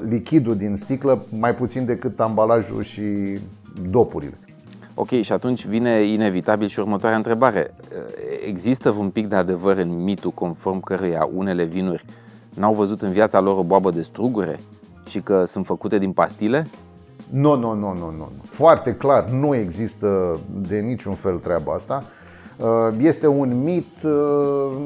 lichidul 0.08 0.56
din 0.56 0.76
sticlă 0.76 1.24
mai 1.38 1.54
puțin 1.54 1.84
decât 1.84 2.20
ambalajul 2.20 2.82
și 2.82 3.38
dopurile. 3.90 4.38
Ok, 4.94 5.08
și 5.08 5.32
atunci 5.32 5.66
vine 5.66 6.02
inevitabil 6.02 6.68
și 6.68 6.78
următoarea 6.78 7.16
întrebare. 7.16 7.74
Există 8.46 8.90
un 8.90 9.10
pic 9.10 9.26
de 9.26 9.34
adevăr 9.34 9.76
în 9.76 10.02
mitul 10.02 10.30
conform 10.30 10.80
căruia 10.80 11.28
unele 11.34 11.64
vinuri 11.64 12.04
n-au 12.54 12.74
văzut 12.74 13.02
în 13.02 13.10
viața 13.10 13.40
lor 13.40 13.58
o 13.58 13.62
boabă 13.62 13.90
de 13.90 14.02
strugure 14.02 14.58
și 15.06 15.20
că 15.20 15.44
sunt 15.44 15.66
făcute 15.66 15.98
din 15.98 16.12
pastile? 16.12 16.66
Nu, 17.30 17.56
nu, 17.56 17.72
nu, 17.74 17.92
nu, 17.92 18.14
nu. 18.16 18.28
Foarte 18.44 18.94
clar, 18.94 19.28
nu 19.28 19.54
există 19.54 20.38
de 20.68 20.78
niciun 20.78 21.14
fel 21.14 21.38
treaba 21.38 21.72
asta. 21.72 22.04
Uh, 22.60 22.88
este 22.98 23.26
un 23.26 23.62
mit, 23.62 24.02
uh, 24.02 24.76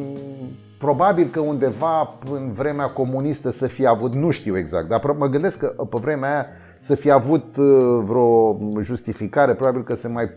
probabil 0.78 1.28
că 1.32 1.40
undeva 1.40 2.18
în 2.32 2.52
vremea 2.52 2.86
comunistă 2.86 3.50
să 3.50 3.66
fie 3.66 3.86
avut, 3.86 4.14
nu 4.14 4.30
știu 4.30 4.56
exact, 4.56 4.88
dar 4.88 5.00
mă 5.18 5.26
gândesc 5.26 5.58
că 5.58 5.66
pe 5.66 5.98
vremea 6.00 6.30
aia 6.30 6.46
să 6.80 6.94
fie 6.94 7.10
avut 7.10 7.56
uh, 7.56 8.00
vreo 8.02 8.58
justificare, 8.80 9.54
probabil 9.54 9.82
că 9.82 9.94
se 9.94 10.08
mai 10.08 10.30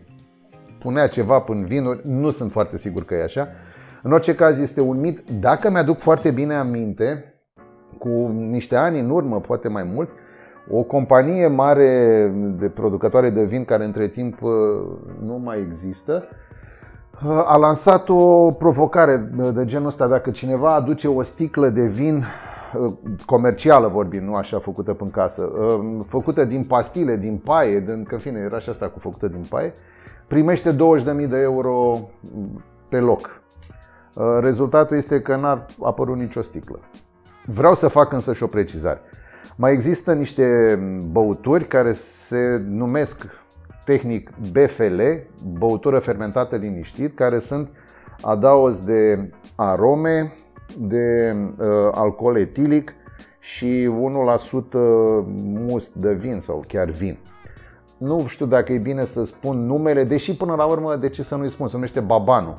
punea 0.79 1.07
ceva 1.07 1.39
până 1.39 1.65
vinuri, 1.65 2.01
nu 2.03 2.29
sunt 2.29 2.51
foarte 2.51 2.77
sigur 2.77 3.03
că 3.03 3.13
e 3.13 3.23
așa. 3.23 3.47
În 4.01 4.11
orice 4.11 4.35
caz 4.35 4.59
este 4.59 4.81
un 4.81 4.99
mit, 4.99 5.29
dacă 5.39 5.69
mi-aduc 5.69 5.99
foarte 5.99 6.31
bine 6.31 6.53
aminte, 6.53 7.33
cu 7.97 8.09
niște 8.49 8.75
ani 8.75 8.99
în 8.99 9.09
urmă, 9.09 9.39
poate 9.39 9.67
mai 9.67 9.83
mult, 9.83 10.09
o 10.71 10.81
companie 10.81 11.47
mare 11.47 12.31
de 12.59 12.67
producătoare 12.67 13.29
de 13.29 13.43
vin, 13.43 13.65
care 13.65 13.85
între 13.85 14.07
timp 14.07 14.41
uh, 14.41 14.51
nu 15.25 15.41
mai 15.43 15.59
există, 15.59 16.23
uh, 16.29 16.51
a 17.45 17.57
lansat 17.57 18.09
o 18.09 18.51
provocare 18.51 19.17
de 19.53 19.65
genul 19.65 19.87
ăsta. 19.87 20.07
Dacă 20.07 20.29
cineva 20.29 20.75
aduce 20.75 21.07
o 21.07 21.21
sticlă 21.21 21.69
de 21.69 21.85
vin 21.85 22.23
Uh, 22.73 22.93
comercială 23.25 23.87
vorbim, 23.87 24.23
nu 24.23 24.35
așa 24.35 24.59
făcută 24.59 24.95
în 24.99 25.09
casă, 25.09 25.41
uh, 25.41 26.05
făcută 26.07 26.45
din 26.45 26.63
pastile, 26.63 27.15
din 27.15 27.37
paie, 27.37 27.79
din, 27.79 28.03
că 28.03 28.13
în 28.13 28.19
fine 28.19 28.39
era 28.39 28.59
și 28.59 28.69
asta 28.69 28.87
cu 28.87 28.99
făcută 28.99 29.27
din 29.27 29.45
paie, 29.49 29.73
primește 30.27 30.75
20.000 30.75 30.75
de 31.29 31.37
euro 31.37 31.99
pe 32.89 32.99
loc. 32.99 33.41
Uh, 34.15 34.23
rezultatul 34.39 34.97
este 34.97 35.21
că 35.21 35.35
n-a 35.35 35.65
apărut 35.83 36.17
nicio 36.17 36.41
sticlă. 36.41 36.79
Vreau 37.45 37.75
să 37.75 37.87
fac 37.87 38.13
însă 38.13 38.33
și 38.33 38.43
o 38.43 38.47
precizare. 38.47 39.01
Mai 39.55 39.71
există 39.71 40.13
niște 40.13 40.75
băuturi 41.11 41.65
care 41.65 41.91
se 41.91 42.61
numesc 42.67 43.42
tehnic 43.85 44.31
BFL, 44.51 45.01
băutură 45.57 45.99
fermentată 45.99 46.55
liniștit, 46.55 47.15
care 47.15 47.39
sunt 47.39 47.69
adaos 48.21 48.83
de 48.83 49.29
arome, 49.55 50.33
de 50.77 51.35
uh, 51.57 51.67
alcool 51.91 52.37
etilic 52.37 52.93
și 53.39 53.89
1% 53.89 54.71
must 55.43 55.93
de 55.93 56.13
vin 56.13 56.39
sau 56.39 56.63
chiar 56.67 56.89
vin. 56.89 57.17
Nu 57.97 58.25
știu 58.27 58.45
dacă 58.45 58.73
e 58.73 58.77
bine 58.77 59.05
să 59.05 59.23
spun 59.23 59.65
numele, 59.65 60.03
deși 60.03 60.35
până 60.35 60.55
la 60.55 60.65
urmă 60.65 60.95
de 60.95 61.09
ce 61.09 61.23
să 61.23 61.35
nu-i 61.35 61.49
spun, 61.49 61.67
se 61.67 61.73
numește 61.75 61.99
Babanu. 61.99 62.57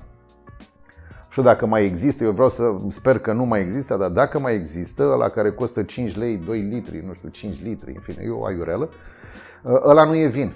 știu 1.31 1.43
dacă 1.43 1.67
mai 1.67 1.85
există, 1.85 2.25
eu 2.25 2.31
vreau 2.31 2.49
să 2.49 2.75
sper 2.89 3.19
că 3.19 3.33
nu 3.33 3.45
mai 3.45 3.61
există, 3.61 3.97
dar 3.97 4.11
dacă 4.11 4.39
mai 4.39 4.55
există, 4.55 5.05
la 5.19 5.29
care 5.29 5.51
costă 5.51 5.83
5 5.83 6.17
lei, 6.17 6.37
2 6.37 6.61
litri, 6.61 7.05
nu 7.07 7.13
știu, 7.13 7.29
5 7.29 7.63
litri, 7.63 7.93
în 7.95 8.01
fine, 8.01 8.25
e 8.25 8.31
o 8.31 8.45
aiurelă, 8.45 8.89
uh, 9.63 9.81
ăla 9.85 10.05
nu 10.05 10.17
e 10.17 10.27
vin. 10.27 10.53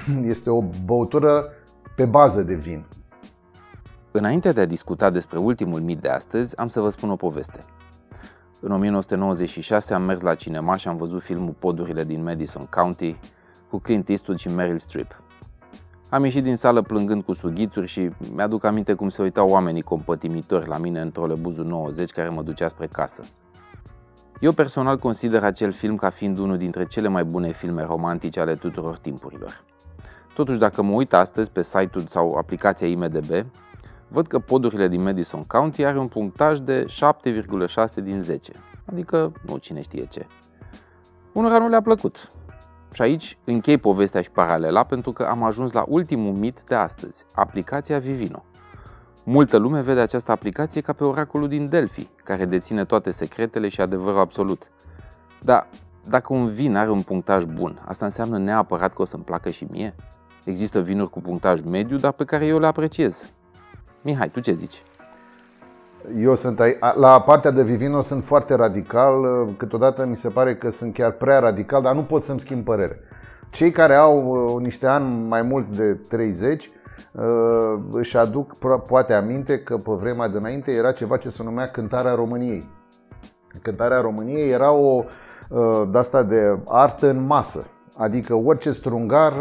Este 0.32 0.50
o 0.50 0.62
băutură 0.84 1.44
pe 1.96 2.04
bază 2.04 2.42
de 2.42 2.54
vin. 2.54 2.84
Înainte 4.10 4.52
de 4.52 4.60
a 4.60 4.66
discuta 4.66 5.10
despre 5.10 5.38
ultimul 5.38 5.80
mit 5.80 6.00
de 6.00 6.08
astăzi, 6.08 6.58
am 6.58 6.66
să 6.66 6.80
vă 6.80 6.88
spun 6.88 7.10
o 7.10 7.16
poveste. 7.16 7.58
În 8.60 8.72
1996 8.72 9.94
am 9.94 10.02
mers 10.02 10.20
la 10.20 10.34
cinema 10.34 10.76
și 10.76 10.88
am 10.88 10.96
văzut 10.96 11.22
filmul 11.22 11.54
Podurile 11.58 12.04
din 12.04 12.22
Madison 12.22 12.64
County 12.64 13.18
cu 13.70 13.78
Clint 13.78 14.08
Eastwood 14.08 14.38
și 14.38 14.48
Meryl 14.48 14.78
Streep. 14.78 15.22
Am 16.08 16.24
ieșit 16.24 16.42
din 16.42 16.56
sală 16.56 16.82
plângând 16.82 17.22
cu 17.22 17.32
sughițuri 17.32 17.86
și 17.86 18.10
mi-aduc 18.34 18.64
aminte 18.64 18.94
cum 18.94 19.08
se 19.08 19.22
uitau 19.22 19.48
oamenii 19.48 19.82
compătimitori 19.82 20.68
la 20.68 20.78
mine 20.78 21.00
în 21.00 21.10
trolebuzul 21.10 21.64
90 21.64 22.10
care 22.10 22.28
mă 22.28 22.42
ducea 22.42 22.68
spre 22.68 22.86
casă. 22.86 23.22
Eu 24.40 24.52
personal 24.52 24.98
consider 24.98 25.44
acel 25.44 25.72
film 25.72 25.96
ca 25.96 26.10
fiind 26.10 26.38
unul 26.38 26.56
dintre 26.56 26.86
cele 26.86 27.08
mai 27.08 27.24
bune 27.24 27.52
filme 27.52 27.82
romantice 27.82 28.40
ale 28.40 28.54
tuturor 28.54 28.96
timpurilor. 28.96 29.64
Totuși, 30.34 30.58
dacă 30.58 30.82
mă 30.82 30.92
uit 30.92 31.12
astăzi 31.12 31.50
pe 31.50 31.62
site-ul 31.62 32.06
sau 32.06 32.34
aplicația 32.34 32.86
IMDB, 32.86 33.46
văd 34.08 34.26
că 34.26 34.38
podurile 34.38 34.88
din 34.88 35.02
Madison 35.02 35.42
County 35.42 35.84
are 35.84 35.98
un 35.98 36.08
punctaj 36.08 36.58
de 36.58 36.84
7,6 36.84 38.02
din 38.02 38.20
10, 38.20 38.52
adică 38.84 39.32
nu 39.46 39.56
cine 39.56 39.80
știe 39.80 40.04
ce. 40.04 40.26
Unora 41.32 41.58
nu 41.58 41.68
le-a 41.68 41.82
plăcut. 41.82 42.30
Și 42.92 43.02
aici 43.02 43.38
închei 43.44 43.78
povestea 43.78 44.22
și 44.22 44.30
paralela 44.30 44.84
pentru 44.84 45.12
că 45.12 45.22
am 45.22 45.42
ajuns 45.42 45.72
la 45.72 45.84
ultimul 45.88 46.32
mit 46.32 46.62
de 46.62 46.74
astăzi, 46.74 47.24
aplicația 47.34 47.98
Vivino. 47.98 48.44
Multă 49.24 49.56
lume 49.56 49.80
vede 49.80 50.00
această 50.00 50.32
aplicație 50.32 50.80
ca 50.80 50.92
pe 50.92 51.04
oracolul 51.04 51.48
din 51.48 51.68
Delphi, 51.68 52.08
care 52.24 52.44
deține 52.44 52.84
toate 52.84 53.10
secretele 53.10 53.68
și 53.68 53.80
adevărul 53.80 54.18
absolut. 54.18 54.70
Dar 55.40 55.66
dacă 56.08 56.32
un 56.32 56.46
vin 56.46 56.76
are 56.76 56.90
un 56.90 57.02
punctaj 57.02 57.44
bun, 57.44 57.82
asta 57.84 58.04
înseamnă 58.04 58.38
neapărat 58.38 58.94
că 58.94 59.02
o 59.02 59.04
să-mi 59.04 59.24
placă 59.24 59.50
și 59.50 59.66
mie? 59.70 59.94
Există 60.44 60.80
vinuri 60.80 61.10
cu 61.10 61.20
punctaj 61.20 61.60
mediu, 61.60 61.96
dar 61.96 62.12
pe 62.12 62.24
care 62.24 62.46
eu 62.46 62.58
le 62.58 62.66
apreciez. 62.66 63.30
Mihai, 64.02 64.28
tu 64.28 64.40
ce 64.40 64.52
zici? 64.52 64.82
Eu 66.18 66.34
sunt 66.34 66.60
ai, 66.60 66.78
la 66.94 67.20
partea 67.20 67.50
de 67.50 67.62
Vivino 67.62 68.00
sunt 68.00 68.24
foarte 68.24 68.54
radical, 68.54 69.46
câteodată 69.56 70.06
mi 70.06 70.16
se 70.16 70.28
pare 70.28 70.56
că 70.56 70.70
sunt 70.70 70.94
chiar 70.94 71.10
prea 71.10 71.38
radical, 71.38 71.82
dar 71.82 71.94
nu 71.94 72.02
pot 72.02 72.24
să-mi 72.24 72.40
schimb 72.40 72.64
părere. 72.64 73.00
Cei 73.50 73.70
care 73.70 73.94
au 73.94 74.26
uh, 74.26 74.62
niște 74.62 74.86
ani 74.86 75.26
mai 75.28 75.42
mulți 75.42 75.72
de 75.72 75.94
30 76.08 76.70
uh, 77.12 77.22
își 77.90 78.16
aduc 78.16 78.58
poate 78.86 79.12
aminte 79.12 79.58
că 79.58 79.76
pe 79.76 79.92
vremea 79.92 80.28
de 80.28 80.36
înainte 80.36 80.72
era 80.72 80.92
ceva 80.92 81.16
ce 81.16 81.28
se 81.28 81.42
numea 81.42 81.66
Cântarea 81.66 82.14
României. 82.14 82.70
Cântarea 83.62 84.00
României 84.00 84.50
era 84.50 84.72
o 84.72 85.04
uh, 85.48 85.82
de 85.90 85.98
asta 85.98 86.22
de 86.22 86.58
artă 86.66 87.08
în 87.08 87.26
masă. 87.26 87.66
Adică 87.96 88.34
orice 88.34 88.70
strungar 88.70 89.32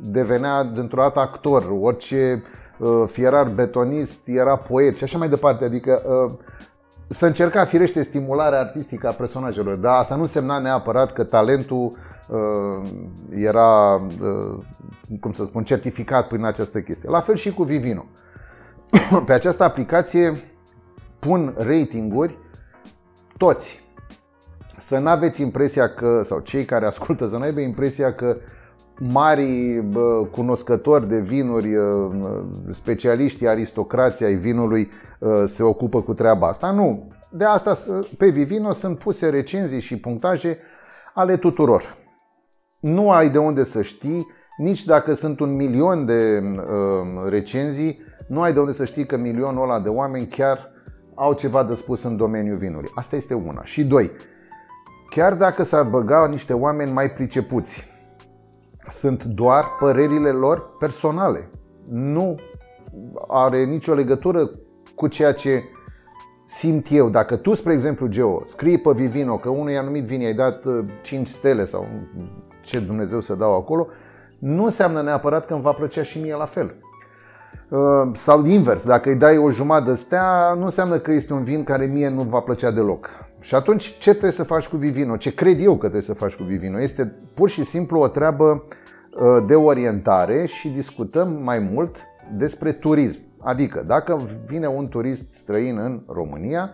devenea 0.00 0.64
dintr-o 0.64 1.00
dată 1.00 1.20
actor, 1.20 1.76
orice 1.80 2.42
Uh, 2.78 3.04
fierar 3.06 3.48
betonist, 3.48 4.18
era 4.24 4.56
poet 4.56 4.96
și 4.96 5.04
așa 5.04 5.18
mai 5.18 5.28
departe. 5.28 5.64
Adică 5.64 6.02
uh, 6.06 6.32
să 7.08 7.26
încerca 7.26 7.64
firește 7.64 8.02
stimularea 8.02 8.58
artistică 8.58 9.08
a 9.08 9.12
personajelor, 9.12 9.74
dar 9.74 9.98
asta 9.98 10.14
nu 10.14 10.20
însemna 10.20 10.58
neapărat 10.58 11.12
că 11.12 11.24
talentul 11.24 11.96
uh, 12.28 12.88
era, 13.30 14.00
cum 15.20 15.32
să 15.32 15.44
spun, 15.44 15.64
certificat 15.64 16.26
prin 16.26 16.44
această 16.44 16.80
chestie. 16.80 17.10
La 17.10 17.20
fel 17.20 17.34
și 17.34 17.52
cu 17.52 17.62
Vivino. 17.62 18.04
Pe 19.26 19.32
această 19.32 19.64
aplicație 19.64 20.32
pun 21.18 21.54
ratinguri 21.58 22.38
toți. 23.36 23.83
Să 24.78 24.98
nu 24.98 25.08
aveți 25.08 25.42
impresia 25.42 25.88
că, 25.88 26.20
sau 26.22 26.38
cei 26.38 26.64
care 26.64 26.86
ascultă, 26.86 27.26
să 27.28 27.36
nu 27.36 27.42
aibă 27.42 27.60
impresia 27.60 28.12
că 28.12 28.36
mari 28.98 29.82
cunoscători 30.30 31.08
de 31.08 31.20
vinuri, 31.20 31.74
specialiștii, 32.70 33.48
aristocrații 33.48 34.24
ai 34.24 34.34
vinului 34.34 34.90
se 35.44 35.62
ocupă 35.62 36.02
cu 36.02 36.14
treaba 36.14 36.46
asta. 36.48 36.70
Nu. 36.70 37.12
De 37.30 37.44
asta 37.44 37.78
pe 38.18 38.28
Vivino 38.28 38.72
sunt 38.72 38.98
puse 38.98 39.28
recenzii 39.28 39.80
și 39.80 39.98
punctaje 39.98 40.58
ale 41.14 41.36
tuturor. 41.36 41.96
Nu 42.80 43.10
ai 43.10 43.30
de 43.30 43.38
unde 43.38 43.64
să 43.64 43.82
știi, 43.82 44.26
nici 44.56 44.84
dacă 44.84 45.14
sunt 45.14 45.40
un 45.40 45.54
milion 45.54 46.06
de 46.06 46.42
recenzii, 47.28 47.98
nu 48.28 48.42
ai 48.42 48.52
de 48.52 48.58
unde 48.58 48.72
să 48.72 48.84
știi 48.84 49.06
că 49.06 49.16
milionul 49.16 49.62
ăla 49.62 49.80
de 49.80 49.88
oameni 49.88 50.26
chiar 50.26 50.72
au 51.14 51.32
ceva 51.32 51.64
de 51.64 51.74
spus 51.74 52.02
în 52.02 52.16
domeniul 52.16 52.56
vinului. 52.56 52.90
Asta 52.94 53.16
este 53.16 53.34
una. 53.34 53.64
Și 53.64 53.84
doi, 53.84 54.10
chiar 55.14 55.34
dacă 55.34 55.62
s-ar 55.62 55.84
băga 55.84 56.26
niște 56.26 56.52
oameni 56.52 56.92
mai 56.92 57.10
pricepuți, 57.10 57.84
sunt 58.90 59.24
doar 59.24 59.64
părerile 59.78 60.30
lor 60.30 60.76
personale. 60.78 61.50
Nu 61.88 62.38
are 63.28 63.64
nicio 63.64 63.94
legătură 63.94 64.50
cu 64.94 65.06
ceea 65.06 65.32
ce 65.32 65.62
simt 66.44 66.86
eu. 66.90 67.08
Dacă 67.08 67.36
tu, 67.36 67.52
spre 67.52 67.72
exemplu, 67.72 68.06
Geo, 68.06 68.42
scrii 68.44 68.78
pe 68.78 68.90
Vivino 68.92 69.36
că 69.36 69.48
unui 69.48 69.78
anumit 69.78 70.04
vin 70.04 70.20
i-ai 70.20 70.34
dat 70.34 70.62
5 71.02 71.28
uh, 71.28 71.34
stele 71.34 71.64
sau 71.64 71.86
ce 72.62 72.78
Dumnezeu 72.78 73.20
să 73.20 73.34
dau 73.34 73.56
acolo, 73.56 73.86
nu 74.38 74.64
înseamnă 74.64 75.02
neapărat 75.02 75.46
că 75.46 75.52
îmi 75.52 75.62
va 75.62 75.72
plăcea 75.72 76.02
și 76.02 76.20
mie 76.20 76.34
la 76.34 76.46
fel. 76.46 76.74
Uh, 77.68 78.10
sau 78.12 78.44
invers, 78.44 78.86
dacă 78.86 79.08
îi 79.08 79.16
dai 79.16 79.38
o 79.38 79.50
jumătate 79.50 79.90
de 79.90 79.96
stea, 79.96 80.54
nu 80.58 80.64
înseamnă 80.64 80.98
că 80.98 81.12
este 81.12 81.32
un 81.32 81.44
vin 81.44 81.64
care 81.64 81.86
mie 81.86 82.08
nu 82.08 82.22
va 82.22 82.40
plăcea 82.40 82.70
deloc. 82.70 83.23
Și 83.44 83.54
atunci 83.54 83.96
ce 83.98 84.10
trebuie 84.10 84.32
să 84.32 84.42
faci 84.42 84.66
cu 84.66 84.76
Vivino? 84.76 85.16
Ce 85.16 85.34
cred 85.34 85.60
eu 85.60 85.72
că 85.72 85.78
trebuie 85.78 86.02
să 86.02 86.14
faci 86.14 86.34
cu 86.34 86.42
Vivino? 86.42 86.80
Este 86.80 87.14
pur 87.34 87.50
și 87.50 87.64
simplu 87.64 88.00
o 88.00 88.08
treabă 88.08 88.64
uh, 88.64 89.44
de 89.46 89.54
orientare 89.54 90.46
și 90.46 90.68
discutăm 90.68 91.40
mai 91.42 91.58
mult 91.58 91.96
despre 92.36 92.72
turism. 92.72 93.20
Adică 93.38 93.84
dacă 93.86 94.20
vine 94.46 94.66
un 94.66 94.88
turist 94.88 95.32
străin 95.32 95.78
în 95.78 96.02
România 96.06 96.70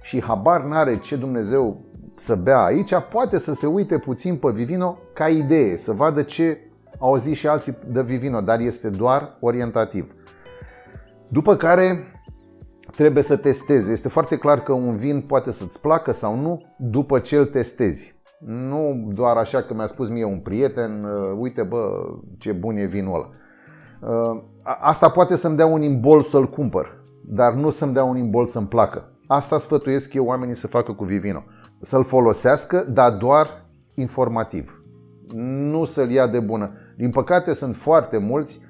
și 0.00 0.22
habar 0.22 0.62
n-are 0.62 0.98
ce 0.98 1.16
Dumnezeu 1.16 1.80
să 2.16 2.34
bea 2.34 2.64
aici, 2.64 2.92
poate 3.12 3.38
să 3.38 3.54
se 3.54 3.66
uite 3.66 3.98
puțin 3.98 4.36
pe 4.36 4.50
Vivino 4.50 4.98
ca 5.12 5.28
idee, 5.28 5.76
să 5.76 5.92
vadă 5.92 6.22
ce 6.22 6.58
au 6.98 7.16
zis 7.16 7.36
și 7.36 7.48
alții 7.48 7.76
de 7.86 8.02
Vivino, 8.02 8.40
dar 8.40 8.60
este 8.60 8.88
doar 8.88 9.36
orientativ. 9.40 10.14
După 11.28 11.56
care 11.56 12.12
trebuie 12.96 13.22
să 13.22 13.36
testezi. 13.36 13.92
Este 13.92 14.08
foarte 14.08 14.36
clar 14.36 14.60
că 14.60 14.72
un 14.72 14.96
vin 14.96 15.20
poate 15.20 15.52
să-ți 15.52 15.80
placă 15.80 16.12
sau 16.12 16.36
nu 16.36 16.62
după 16.78 17.18
ce 17.18 17.36
îl 17.36 17.46
testezi. 17.46 18.16
Nu 18.46 19.10
doar 19.14 19.36
așa 19.36 19.62
că 19.62 19.74
mi-a 19.74 19.86
spus 19.86 20.08
mie 20.08 20.24
un 20.24 20.38
prieten, 20.38 21.04
uh, 21.04 21.36
uite 21.38 21.62
bă, 21.62 21.90
ce 22.38 22.52
bun 22.52 22.76
e 22.76 22.84
vinul 22.84 23.14
ăla. 23.14 23.28
Uh, 24.12 24.42
asta 24.80 25.08
poate 25.08 25.36
să-mi 25.36 25.56
dea 25.56 25.66
un 25.66 25.82
imbol 25.82 26.22
să-l 26.22 26.48
cumpăr, 26.48 27.04
dar 27.24 27.52
nu 27.52 27.70
să-mi 27.70 27.92
dea 27.92 28.04
un 28.04 28.16
imbol 28.16 28.46
să-mi 28.46 28.66
placă. 28.66 29.12
Asta 29.26 29.58
sfătuiesc 29.58 30.14
eu 30.14 30.24
oamenii 30.24 30.54
să 30.54 30.66
facă 30.66 30.92
cu 30.92 31.04
Vivino. 31.04 31.42
Să-l 31.80 32.04
folosească, 32.04 32.86
dar 32.88 33.12
doar 33.12 33.66
informativ. 33.94 34.80
Nu 35.34 35.84
să-l 35.84 36.10
ia 36.10 36.26
de 36.26 36.40
bună. 36.40 36.70
Din 36.96 37.10
păcate 37.10 37.52
sunt 37.52 37.76
foarte 37.76 38.18
mulți 38.18 38.60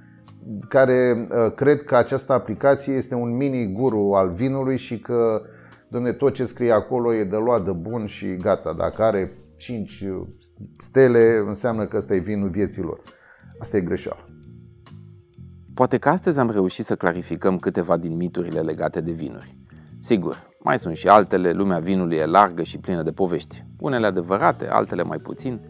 care 0.68 1.28
uh, 1.30 1.54
cred 1.54 1.82
că 1.82 1.96
această 1.96 2.32
aplicație 2.32 2.94
este 2.94 3.14
un 3.14 3.36
mini 3.36 3.72
guru 3.72 4.12
al 4.12 4.28
vinului 4.28 4.76
și 4.76 4.98
că 4.98 5.42
domne, 5.88 6.12
tot 6.12 6.34
ce 6.34 6.44
scrie 6.44 6.72
acolo 6.72 7.14
e 7.14 7.24
de 7.24 7.36
luat 7.36 7.64
de 7.64 7.70
bun 7.70 8.06
și 8.06 8.36
gata. 8.36 8.72
Dacă 8.72 9.02
are 9.02 9.32
5 9.56 10.04
stele, 10.78 11.44
înseamnă 11.46 11.86
că 11.86 11.96
ăsta 11.96 12.14
e 12.14 12.18
vinul 12.18 12.48
vieților. 12.48 13.00
Asta 13.58 13.76
e 13.76 13.80
greșeală. 13.80 14.28
Poate 15.74 15.98
că 15.98 16.08
astăzi 16.08 16.38
am 16.38 16.50
reușit 16.50 16.84
să 16.84 16.96
clarificăm 16.96 17.58
câteva 17.58 17.96
din 17.96 18.16
miturile 18.16 18.60
legate 18.60 19.00
de 19.00 19.12
vinuri. 19.12 19.56
Sigur, 20.00 20.48
mai 20.58 20.78
sunt 20.78 20.96
și 20.96 21.08
altele, 21.08 21.52
lumea 21.52 21.78
vinului 21.78 22.16
e 22.16 22.24
largă 22.24 22.62
și 22.62 22.78
plină 22.78 23.02
de 23.02 23.12
povești. 23.12 23.64
Unele 23.78 24.06
adevărate, 24.06 24.68
altele 24.68 25.02
mai 25.02 25.18
puțin. 25.18 25.60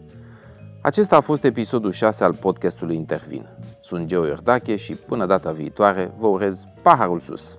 Acesta 0.81 1.15
a 1.15 1.21
fost 1.21 1.43
episodul 1.43 1.91
6 1.91 2.23
al 2.23 2.33
podcastului 2.33 2.95
Intervin. 2.95 3.45
Sunt 3.79 4.07
Geo 4.07 4.25
Iordache 4.25 4.75
și 4.75 4.93
până 4.93 5.25
data 5.25 5.51
viitoare 5.51 6.11
vă 6.17 6.27
urez 6.27 6.63
paharul 6.81 7.19
sus! 7.19 7.55